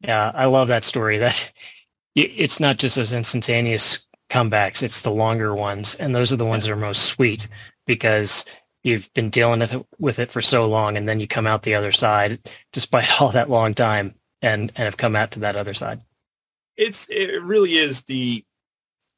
Yeah, 0.00 0.32
I 0.34 0.46
love 0.46 0.68
that 0.68 0.84
story. 0.84 1.18
That 1.18 1.52
it's 2.14 2.60
not 2.60 2.78
just 2.78 2.96
those 2.96 3.12
instantaneous 3.12 4.00
comebacks; 4.30 4.82
it's 4.82 5.00
the 5.00 5.10
longer 5.10 5.54
ones, 5.54 5.94
and 5.96 6.14
those 6.14 6.32
are 6.32 6.36
the 6.36 6.46
ones 6.46 6.64
that 6.64 6.72
are 6.72 6.76
most 6.76 7.04
sweet 7.04 7.48
because 7.86 8.44
you've 8.82 9.12
been 9.14 9.30
dealing 9.30 9.60
with 9.60 9.72
it, 9.72 9.86
with 9.98 10.18
it 10.18 10.30
for 10.30 10.40
so 10.40 10.66
long, 10.66 10.96
and 10.96 11.08
then 11.08 11.20
you 11.20 11.26
come 11.26 11.46
out 11.46 11.62
the 11.62 11.74
other 11.74 11.92
side, 11.92 12.38
despite 12.72 13.20
all 13.20 13.30
that 13.32 13.50
long 13.50 13.74
time, 13.74 14.14
and 14.42 14.72
and 14.76 14.84
have 14.84 14.96
come 14.96 15.16
out 15.16 15.32
to 15.32 15.40
that 15.40 15.56
other 15.56 15.74
side. 15.74 16.00
It's 16.76 17.08
it 17.10 17.42
really 17.42 17.74
is 17.74 18.04
the 18.04 18.44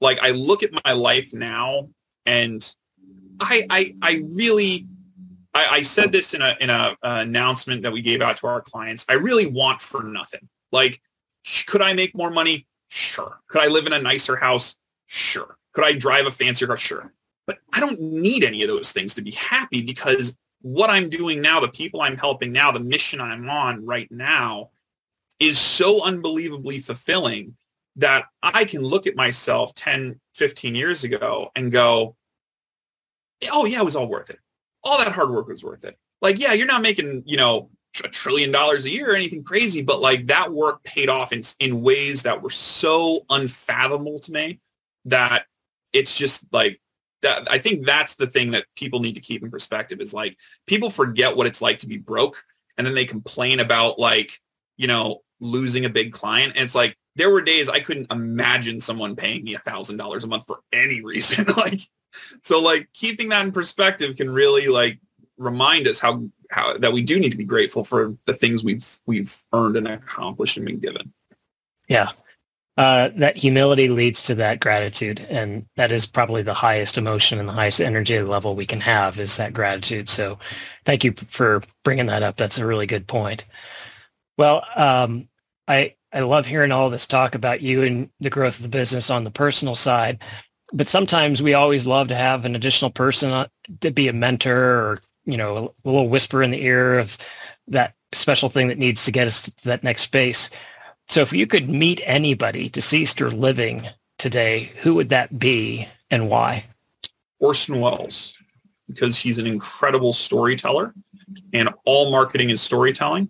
like 0.00 0.20
I 0.22 0.30
look 0.30 0.62
at 0.62 0.70
my 0.84 0.92
life 0.92 1.32
now, 1.32 1.88
and 2.26 2.74
I 3.40 3.66
I 3.70 3.94
I 4.02 4.24
really 4.30 4.86
I, 5.54 5.66
I 5.70 5.82
said 5.82 6.12
this 6.12 6.34
in 6.34 6.42
a 6.42 6.56
in 6.60 6.70
a 6.70 6.96
uh, 7.02 7.20
announcement 7.20 7.82
that 7.82 7.92
we 7.92 8.02
gave 8.02 8.22
out 8.22 8.38
to 8.38 8.46
our 8.46 8.60
clients. 8.60 9.04
I 9.08 9.14
really 9.14 9.46
want 9.46 9.80
for 9.80 10.02
nothing. 10.02 10.48
Like, 10.70 11.00
could 11.66 11.82
I 11.82 11.92
make 11.92 12.14
more 12.14 12.30
money? 12.30 12.66
Sure. 12.88 13.40
Could 13.48 13.62
I 13.62 13.68
live 13.68 13.86
in 13.86 13.92
a 13.92 14.00
nicer 14.00 14.36
house? 14.36 14.76
Sure. 15.14 15.58
Could 15.74 15.84
I 15.84 15.92
drive 15.92 16.24
a 16.24 16.30
fancier 16.30 16.66
car? 16.66 16.78
Sure. 16.78 17.12
But 17.46 17.58
I 17.70 17.80
don't 17.80 18.00
need 18.00 18.44
any 18.44 18.62
of 18.62 18.68
those 18.68 18.92
things 18.92 19.12
to 19.14 19.20
be 19.20 19.32
happy 19.32 19.82
because 19.82 20.38
what 20.62 20.88
I'm 20.88 21.10
doing 21.10 21.42
now, 21.42 21.60
the 21.60 21.68
people 21.68 22.00
I'm 22.00 22.16
helping 22.16 22.50
now, 22.50 22.72
the 22.72 22.80
mission 22.80 23.20
I'm 23.20 23.50
on 23.50 23.84
right 23.84 24.10
now 24.10 24.70
is 25.38 25.58
so 25.58 26.02
unbelievably 26.02 26.80
fulfilling 26.80 27.56
that 27.96 28.24
I 28.42 28.64
can 28.64 28.80
look 28.80 29.06
at 29.06 29.14
myself 29.14 29.74
10, 29.74 30.18
15 30.34 30.74
years 30.74 31.04
ago 31.04 31.50
and 31.54 31.70
go, 31.70 32.16
oh 33.50 33.66
yeah, 33.66 33.80
it 33.80 33.84
was 33.84 33.96
all 33.96 34.08
worth 34.08 34.30
it. 34.30 34.38
All 34.82 34.96
that 34.96 35.12
hard 35.12 35.28
work 35.28 35.46
was 35.46 35.62
worth 35.62 35.84
it. 35.84 35.98
Like, 36.22 36.38
yeah, 36.38 36.54
you're 36.54 36.66
not 36.66 36.80
making, 36.80 37.24
you 37.26 37.36
know, 37.36 37.68
a 38.02 38.08
trillion 38.08 38.50
dollars 38.50 38.86
a 38.86 38.90
year 38.90 39.12
or 39.12 39.14
anything 39.14 39.44
crazy, 39.44 39.82
but 39.82 40.00
like 40.00 40.28
that 40.28 40.50
work 40.50 40.82
paid 40.84 41.10
off 41.10 41.34
in, 41.34 41.42
in 41.60 41.82
ways 41.82 42.22
that 42.22 42.40
were 42.40 42.48
so 42.48 43.26
unfathomable 43.28 44.18
to 44.20 44.32
me 44.32 44.58
that 45.06 45.46
it's 45.92 46.16
just 46.16 46.44
like 46.52 46.80
that. 47.22 47.50
I 47.50 47.58
think 47.58 47.86
that's 47.86 48.14
the 48.14 48.26
thing 48.26 48.52
that 48.52 48.66
people 48.76 49.00
need 49.00 49.14
to 49.14 49.20
keep 49.20 49.42
in 49.42 49.50
perspective 49.50 50.00
is 50.00 50.14
like 50.14 50.36
people 50.66 50.90
forget 50.90 51.36
what 51.36 51.46
it's 51.46 51.62
like 51.62 51.80
to 51.80 51.86
be 51.86 51.98
broke 51.98 52.44
and 52.78 52.86
then 52.86 52.94
they 52.94 53.04
complain 53.04 53.60
about 53.60 53.98
like, 53.98 54.40
you 54.76 54.86
know, 54.86 55.22
losing 55.40 55.84
a 55.84 55.90
big 55.90 56.12
client. 56.12 56.54
And 56.56 56.64
it's 56.64 56.74
like, 56.74 56.96
there 57.14 57.30
were 57.30 57.42
days 57.42 57.68
I 57.68 57.80
couldn't 57.80 58.10
imagine 58.10 58.80
someone 58.80 59.16
paying 59.16 59.44
me 59.44 59.54
a 59.54 59.58
thousand 59.58 59.98
dollars 59.98 60.24
a 60.24 60.26
month 60.26 60.46
for 60.46 60.60
any 60.72 61.00
reason. 61.04 61.46
like, 61.56 61.80
so 62.42 62.62
like 62.62 62.88
keeping 62.92 63.28
that 63.30 63.44
in 63.44 63.52
perspective 63.52 64.16
can 64.16 64.30
really 64.30 64.68
like 64.68 64.98
remind 65.36 65.86
us 65.88 65.98
how 65.98 66.24
how 66.50 66.76
that 66.78 66.92
we 66.92 67.02
do 67.02 67.18
need 67.18 67.30
to 67.30 67.36
be 67.36 67.44
grateful 67.44 67.84
for 67.84 68.16
the 68.26 68.34
things 68.34 68.62
we've 68.62 69.00
we've 69.06 69.38
earned 69.52 69.76
and 69.76 69.88
accomplished 69.88 70.56
and 70.56 70.66
been 70.66 70.78
given. 70.78 71.12
Yeah. 71.88 72.12
Uh, 72.78 73.10
that 73.16 73.36
humility 73.36 73.90
leads 73.90 74.22
to 74.22 74.34
that 74.34 74.58
gratitude 74.58 75.20
and 75.28 75.66
that 75.76 75.92
is 75.92 76.06
probably 76.06 76.40
the 76.40 76.54
highest 76.54 76.96
emotion 76.96 77.38
and 77.38 77.46
the 77.46 77.52
highest 77.52 77.82
energy 77.82 78.18
level 78.22 78.56
we 78.56 78.64
can 78.64 78.80
have 78.80 79.18
is 79.18 79.36
that 79.36 79.52
gratitude. 79.52 80.08
So 80.08 80.38
thank 80.86 81.04
you 81.04 81.12
for 81.28 81.62
bringing 81.84 82.06
that 82.06 82.22
up. 82.22 82.38
That's 82.38 82.56
a 82.56 82.64
really 82.64 82.86
good 82.86 83.06
point. 83.06 83.44
Well 84.38 84.64
um, 84.74 85.28
i 85.68 85.94
i 86.12 86.20
love 86.20 86.46
hearing 86.46 86.72
all 86.72 86.90
this 86.90 87.06
talk 87.06 87.34
about 87.34 87.60
you 87.60 87.82
and 87.82 88.10
the 88.20 88.30
growth 88.30 88.56
of 88.56 88.62
the 88.62 88.68
business 88.68 89.10
on 89.10 89.24
the 89.24 89.30
personal 89.30 89.74
side 89.74 90.18
but 90.72 90.88
sometimes 90.88 91.42
we 91.42 91.54
always 91.54 91.86
love 91.86 92.08
to 92.08 92.16
have 92.16 92.44
an 92.44 92.56
additional 92.56 92.90
person 92.90 93.46
to 93.80 93.90
be 93.90 94.08
a 94.08 94.12
mentor 94.12 94.56
or 94.56 95.02
you 95.24 95.36
know, 95.36 95.72
a 95.84 95.88
little 95.88 96.08
whisper 96.08 96.42
in 96.42 96.50
the 96.50 96.64
ear 96.64 96.98
of 96.98 97.16
that 97.68 97.94
special 98.12 98.48
thing 98.48 98.68
that 98.68 98.78
needs 98.78 99.04
to 99.04 99.12
get 99.12 99.26
us 99.26 99.42
to 99.42 99.52
that 99.64 99.84
next 99.84 100.02
space. 100.02 100.50
So 101.08 101.20
if 101.20 101.32
you 101.32 101.46
could 101.46 101.68
meet 101.68 102.00
anybody, 102.04 102.68
deceased 102.68 103.20
or 103.20 103.30
living 103.30 103.86
today, 104.18 104.72
who 104.82 104.94
would 104.94 105.10
that 105.10 105.38
be 105.38 105.88
and 106.10 106.28
why? 106.28 106.64
Orson 107.38 107.80
Welles, 107.80 108.34
because 108.88 109.16
he's 109.16 109.38
an 109.38 109.46
incredible 109.46 110.12
storyteller 110.12 110.94
and 111.52 111.68
all 111.84 112.10
marketing 112.10 112.50
is 112.50 112.60
storytelling. 112.60 113.28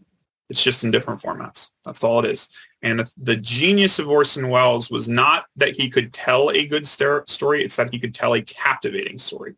It's 0.51 0.63
just 0.63 0.85
in 0.85 0.91
different 0.91 1.21
formats. 1.21 1.71
That's 1.85 2.05
all 2.05 2.19
it 2.19 2.31
is. 2.31 2.49
And 2.83 3.09
the, 3.17 3.37
genius 3.37 3.99
of 3.99 4.09
Orson 4.09 4.49
Welles 4.49 4.91
was 4.91 5.09
not 5.09 5.47
that 5.57 5.75
he 5.77 5.89
could 5.89 6.13
tell 6.13 6.51
a 6.51 6.67
good 6.67 6.87
story. 6.87 7.65
It's 7.65 7.77
that 7.77 7.93
he 7.93 7.99
could 7.99 8.15
tell 8.15 8.35
a 8.35 8.43
captivating 8.43 9.19
story. 9.19 9.55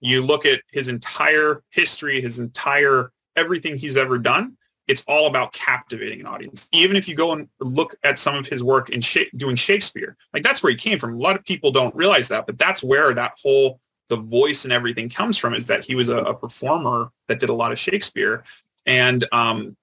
You 0.00 0.22
look 0.22 0.44
at 0.44 0.60
his 0.72 0.88
entire 0.88 1.62
history, 1.70 2.20
his 2.20 2.40
entire 2.40 3.10
everything 3.36 3.78
he's 3.78 3.96
ever 3.96 4.18
done. 4.18 4.56
It's 4.86 5.04
all 5.08 5.26
about 5.26 5.52
captivating 5.52 6.20
an 6.20 6.26
audience. 6.26 6.68
Even 6.72 6.96
if 6.96 7.08
you 7.08 7.14
go 7.14 7.32
and 7.32 7.48
look 7.60 7.96
at 8.04 8.18
some 8.18 8.34
of 8.34 8.46
his 8.46 8.62
work 8.62 8.90
in 8.90 9.00
sh- 9.00 9.30
doing 9.36 9.56
Shakespeare, 9.56 10.16
like 10.32 10.42
that's 10.42 10.62
where 10.62 10.70
he 10.70 10.76
came 10.76 10.98
from. 10.98 11.14
A 11.14 11.18
lot 11.18 11.36
of 11.36 11.44
people 11.44 11.70
don't 11.72 11.94
realize 11.94 12.28
that, 12.28 12.46
but 12.46 12.58
that's 12.58 12.82
where 12.82 13.14
that 13.14 13.32
whole 13.42 13.80
the 14.08 14.16
voice 14.16 14.64
and 14.64 14.72
everything 14.72 15.08
comes 15.08 15.38
from. 15.38 15.54
Is 15.54 15.66
that 15.66 15.84
he 15.84 15.94
was 15.94 16.10
a, 16.10 16.18
a 16.18 16.34
performer 16.34 17.10
that 17.28 17.40
did 17.40 17.48
a 17.48 17.54
lot 17.54 17.72
of 17.72 17.78
Shakespeare, 17.78 18.44
and 18.84 19.24
um, 19.32 19.76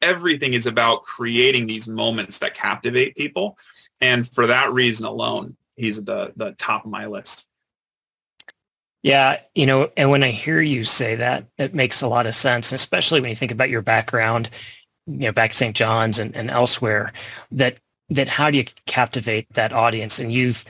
everything 0.00 0.54
is 0.54 0.66
about 0.66 1.02
creating 1.02 1.66
these 1.66 1.88
moments 1.88 2.38
that 2.38 2.54
captivate 2.54 3.16
people. 3.16 3.58
And 4.00 4.28
for 4.28 4.46
that 4.46 4.72
reason 4.72 5.06
alone, 5.06 5.56
he's 5.76 6.02
the 6.02 6.32
the 6.36 6.52
top 6.52 6.84
of 6.84 6.90
my 6.90 7.06
list. 7.06 7.46
Yeah, 9.02 9.40
you 9.54 9.64
know, 9.64 9.90
and 9.96 10.10
when 10.10 10.22
I 10.22 10.30
hear 10.30 10.60
you 10.60 10.84
say 10.84 11.14
that, 11.16 11.46
it 11.56 11.74
makes 11.74 12.02
a 12.02 12.08
lot 12.08 12.26
of 12.26 12.36
sense, 12.36 12.72
especially 12.72 13.20
when 13.20 13.30
you 13.30 13.36
think 13.36 13.52
about 13.52 13.70
your 13.70 13.80
background, 13.80 14.50
you 15.06 15.20
know, 15.20 15.32
back 15.32 15.50
at 15.50 15.56
St. 15.56 15.74
John's 15.74 16.18
and, 16.18 16.36
and 16.36 16.50
elsewhere, 16.50 17.12
that 17.52 17.78
that 18.10 18.28
how 18.28 18.50
do 18.50 18.58
you 18.58 18.64
captivate 18.86 19.50
that 19.54 19.72
audience? 19.72 20.18
And 20.18 20.32
you've 20.32 20.64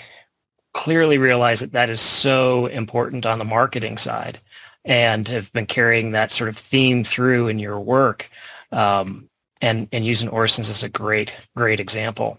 clearly 0.74 1.18
realized 1.18 1.62
that 1.62 1.72
that 1.72 1.90
is 1.90 2.00
so 2.00 2.66
important 2.66 3.26
on 3.26 3.38
the 3.38 3.44
marketing 3.44 3.98
side 3.98 4.38
and 4.84 5.26
have 5.28 5.52
been 5.52 5.66
carrying 5.66 6.12
that 6.12 6.32
sort 6.32 6.48
of 6.48 6.56
theme 6.56 7.02
through 7.02 7.48
in 7.48 7.58
your 7.58 7.80
work 7.80 8.30
um, 8.72 9.28
and, 9.60 9.88
and 9.92 10.06
using 10.06 10.28
Orson's 10.28 10.70
as 10.70 10.82
a 10.82 10.88
great, 10.88 11.34
great 11.56 11.80
example. 11.80 12.38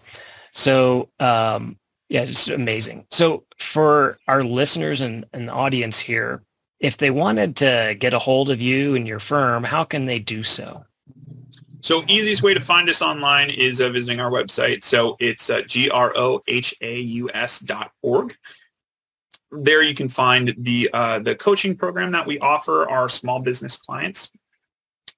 So 0.53 1.09
um, 1.19 1.77
yeah, 2.11 2.23
it's 2.23 2.49
amazing. 2.49 3.05
So 3.09 3.45
for 3.57 4.19
our 4.27 4.43
listeners 4.43 4.99
and, 4.99 5.23
and 5.31 5.47
the 5.47 5.53
audience 5.53 5.97
here, 5.97 6.43
if 6.81 6.97
they 6.97 7.09
wanted 7.09 7.55
to 7.57 7.95
get 7.97 8.13
a 8.13 8.19
hold 8.19 8.49
of 8.49 8.61
you 8.61 8.95
and 8.95 9.07
your 9.07 9.21
firm, 9.21 9.63
how 9.63 9.85
can 9.85 10.07
they 10.07 10.19
do 10.19 10.43
so? 10.43 10.83
So 11.79 12.03
easiest 12.09 12.43
way 12.43 12.53
to 12.53 12.59
find 12.59 12.89
us 12.89 13.01
online 13.01 13.49
is 13.49 13.79
uh, 13.79 13.87
visiting 13.91 14.19
our 14.19 14.29
website. 14.29 14.83
So 14.83 15.15
it's 15.21 15.49
uh, 15.49 15.61
G-R-O-H-A-U-S 15.61 17.59
dot 17.59 17.91
org. 18.01 18.35
There 19.53 19.81
you 19.81 19.95
can 19.95 20.09
find 20.09 20.53
the, 20.57 20.89
uh, 20.93 21.19
the 21.19 21.35
coaching 21.35 21.77
program 21.77 22.11
that 22.11 22.27
we 22.27 22.39
offer 22.39 22.89
our 22.89 23.07
small 23.07 23.39
business 23.39 23.77
clients. 23.77 24.33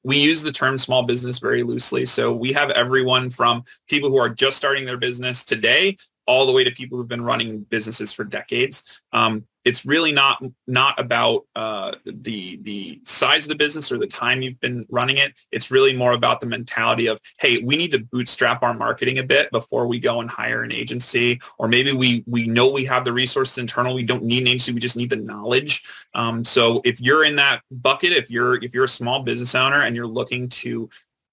we 0.03 0.17
use 0.17 0.43
the 0.43 0.51
term 0.51 0.77
small 0.77 1.01
business 1.01 1.39
very 1.39 1.63
loosely. 1.63 2.06
So 2.06 2.34
we 2.34 2.53
have 2.53 2.69
everyone 2.69 3.32
from 3.32 3.63
people 3.89 4.12
who 4.12 4.17
are 4.17 4.29
just 4.29 4.58
starting 4.58 4.86
their 4.86 4.97
business 4.97 5.43
today 5.43 5.97
all 6.25 6.45
the 6.45 6.51
way 6.51 6.63
to 6.63 6.71
people 6.71 6.97
who've 6.97 7.07
been 7.07 7.23
running 7.23 7.62
businesses 7.62 8.12
for 8.13 8.23
decades. 8.23 8.83
Um, 9.12 9.45
it's 9.65 9.86
really 9.86 10.12
not 10.12 10.43
not 10.67 10.99
about 10.99 11.45
uh, 11.55 11.93
the 12.05 12.59
the 12.63 12.99
size 13.05 13.45
of 13.45 13.49
the 13.49 13.55
business 13.55 13.91
or 13.91 13.97
the 13.97 14.07
time 14.07 14.41
you've 14.41 14.59
been 14.59 14.86
running 14.89 15.17
it. 15.17 15.33
It's 15.51 15.71
really 15.71 15.95
more 15.95 16.12
about 16.12 16.41
the 16.41 16.47
mentality 16.47 17.07
of, 17.07 17.19
hey, 17.39 17.59
we 17.63 17.77
need 17.77 17.91
to 17.93 17.99
bootstrap 17.99 18.62
our 18.62 18.73
marketing 18.73 19.19
a 19.19 19.23
bit 19.23 19.51
before 19.51 19.88
we 19.88 19.99
go 19.99 20.19
and 20.19 20.29
hire 20.29 20.63
an 20.63 20.73
agency, 20.73 21.39
or 21.57 21.67
maybe 21.67 21.93
we 21.93 22.23
we 22.27 22.47
know 22.47 22.71
we 22.71 22.86
have 22.86 23.05
the 23.05 23.13
resources 23.13 23.57
internal. 23.57 23.93
We 23.93 24.03
don't 24.03 24.23
need 24.23 24.41
an 24.41 24.49
agency. 24.49 24.73
We 24.73 24.81
just 24.81 24.97
need 24.97 25.09
the 25.09 25.15
knowledge. 25.15 25.83
Um, 26.13 26.43
so 26.43 26.81
if 26.83 26.99
you're 26.99 27.23
in 27.23 27.38
that 27.38 27.62
bucket, 27.71 28.12
if 28.12 28.29
you're 28.29 28.62
if 28.62 28.73
you're 28.73 28.86
a 28.86 28.89
small 28.89 29.23
business 29.23 29.55
owner 29.55 29.83
and 29.83 29.95
you're 29.95 30.07
looking 30.07 30.49
to 30.49 30.89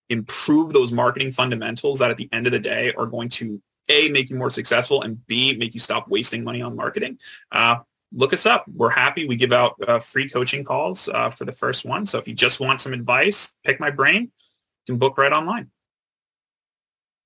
improve 0.09 0.73
those 0.73 0.93
marketing 0.93 1.33
fundamentals 1.33 2.01
that 2.01 2.11
at 2.11 2.17
the 2.17 2.29
end 2.33 2.47
of 2.47 2.53
the 2.53 2.59
day 2.59 2.93
are 2.95 3.07
going 3.07 3.29
to 3.29 3.61
a 3.91 4.09
make 4.11 4.31
you 4.31 4.37
more 4.37 4.51
successful 4.51 5.03
and 5.03 5.27
b 5.27 5.57
make 5.57 5.75
you 5.75 5.81
stop 5.81 6.09
wasting 6.09 6.45
money 6.45 6.63
on 6.63 6.77
marketing 6.77 7.19
uh, 7.53 7.77
look 8.13 8.33
us 8.33 8.47
up. 8.47 8.65
We're 8.69 8.91
happy. 8.91 9.27
We 9.27 9.37
give 9.37 9.53
out 9.53 9.77
uh, 9.87 9.99
free 9.99 10.29
coaching 10.29 10.65
calls 10.65 11.09
uh, 11.09 11.31
for 11.31 11.45
the 11.45 11.53
first 11.53 11.85
one. 11.85 12.07
So 12.07 12.19
if 12.19 12.27
you 12.27 12.35
just 12.35 12.61
want 12.61 12.81
some 12.81 12.93
advice, 12.93 13.55
pick 13.65 13.81
my 13.81 13.91
brain, 13.91 14.23
you 14.23 14.31
can 14.87 14.99
book 14.99 15.19
right 15.19 15.33
online. 15.33 15.71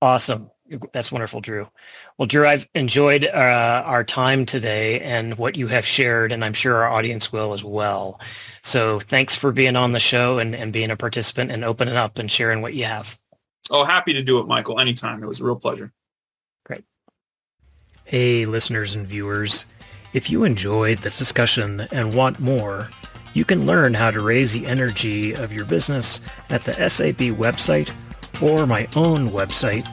Awesome. 0.01 0.51
That's 0.93 1.11
wonderful, 1.11 1.41
Drew. 1.41 1.69
Well, 2.17 2.25
Drew, 2.25 2.47
I've 2.47 2.67
enjoyed 2.73 3.25
uh, 3.25 3.83
our 3.85 4.03
time 4.03 4.47
today 4.47 4.99
and 4.99 5.37
what 5.37 5.55
you 5.55 5.67
have 5.67 5.85
shared, 5.85 6.31
and 6.31 6.43
I'm 6.43 6.53
sure 6.53 6.75
our 6.75 6.91
audience 6.91 7.31
will 7.31 7.53
as 7.53 7.63
well. 7.63 8.19
So 8.63 8.99
thanks 8.99 9.35
for 9.35 9.51
being 9.51 9.75
on 9.75 9.91
the 9.91 9.99
show 9.99 10.39
and, 10.39 10.55
and 10.55 10.73
being 10.73 10.89
a 10.89 10.97
participant 10.97 11.51
and 11.51 11.63
opening 11.63 11.95
up 11.95 12.17
and 12.17 12.29
sharing 12.31 12.61
what 12.61 12.73
you 12.73 12.85
have. 12.85 13.15
Oh, 13.69 13.83
happy 13.83 14.13
to 14.13 14.23
do 14.23 14.39
it, 14.39 14.47
Michael. 14.47 14.79
Anytime. 14.79 15.23
It 15.23 15.27
was 15.27 15.39
a 15.39 15.45
real 15.45 15.55
pleasure. 15.55 15.93
Hey, 18.07 18.45
listeners 18.45 18.93
and 18.93 19.07
viewers. 19.07 19.65
If 20.13 20.29
you 20.29 20.43
enjoyed 20.43 20.99
the 20.99 21.09
discussion 21.09 21.87
and 21.91 22.13
want 22.13 22.39
more, 22.39 22.91
you 23.33 23.45
can 23.45 23.65
learn 23.65 23.95
how 23.95 24.11
to 24.11 24.21
raise 24.21 24.53
the 24.53 24.67
energy 24.67 25.33
of 25.33 25.51
your 25.51 25.65
business 25.65 26.21
at 26.51 26.65
the 26.65 26.87
SAB 26.87 27.35
website 27.35 27.89
or 28.43 28.67
my 28.67 28.87
own 28.95 29.31
website, 29.31 29.85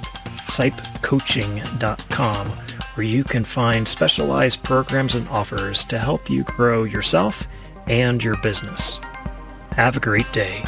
sipecoaching.com, 0.44 2.48
where 2.96 3.06
you 3.06 3.24
can 3.24 3.46
find 3.46 3.88
specialized 3.88 4.62
programs 4.62 5.14
and 5.14 5.26
offers 5.28 5.82
to 5.84 5.98
help 5.98 6.28
you 6.28 6.44
grow 6.44 6.84
yourself 6.84 7.46
and 7.86 8.22
your 8.22 8.36
business. 8.42 9.00
Have 9.70 9.96
a 9.96 10.00
great 10.00 10.30
day. 10.34 10.62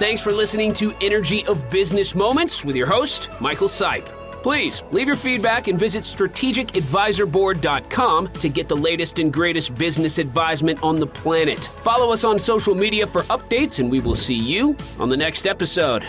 Thanks 0.00 0.20
for 0.22 0.32
listening 0.32 0.72
to 0.74 0.92
Energy 1.02 1.44
of 1.44 1.68
Business 1.68 2.14
Moments 2.14 2.64
with 2.64 2.74
your 2.74 2.86
host, 2.86 3.28
Michael 3.38 3.68
Sipe. 3.68 4.06
Please 4.42 4.82
leave 4.92 5.06
your 5.06 5.14
feedback 5.14 5.68
and 5.68 5.78
visit 5.78 6.04
strategicadvisorboard.com 6.04 8.32
to 8.32 8.48
get 8.48 8.66
the 8.66 8.76
latest 8.76 9.18
and 9.18 9.30
greatest 9.30 9.74
business 9.74 10.18
advisement 10.18 10.82
on 10.82 10.96
the 10.96 11.06
planet. 11.06 11.66
Follow 11.82 12.14
us 12.14 12.24
on 12.24 12.38
social 12.38 12.74
media 12.74 13.06
for 13.06 13.24
updates, 13.24 13.78
and 13.78 13.90
we 13.90 14.00
will 14.00 14.14
see 14.14 14.32
you 14.32 14.74
on 14.98 15.10
the 15.10 15.18
next 15.18 15.46
episode. 15.46 16.06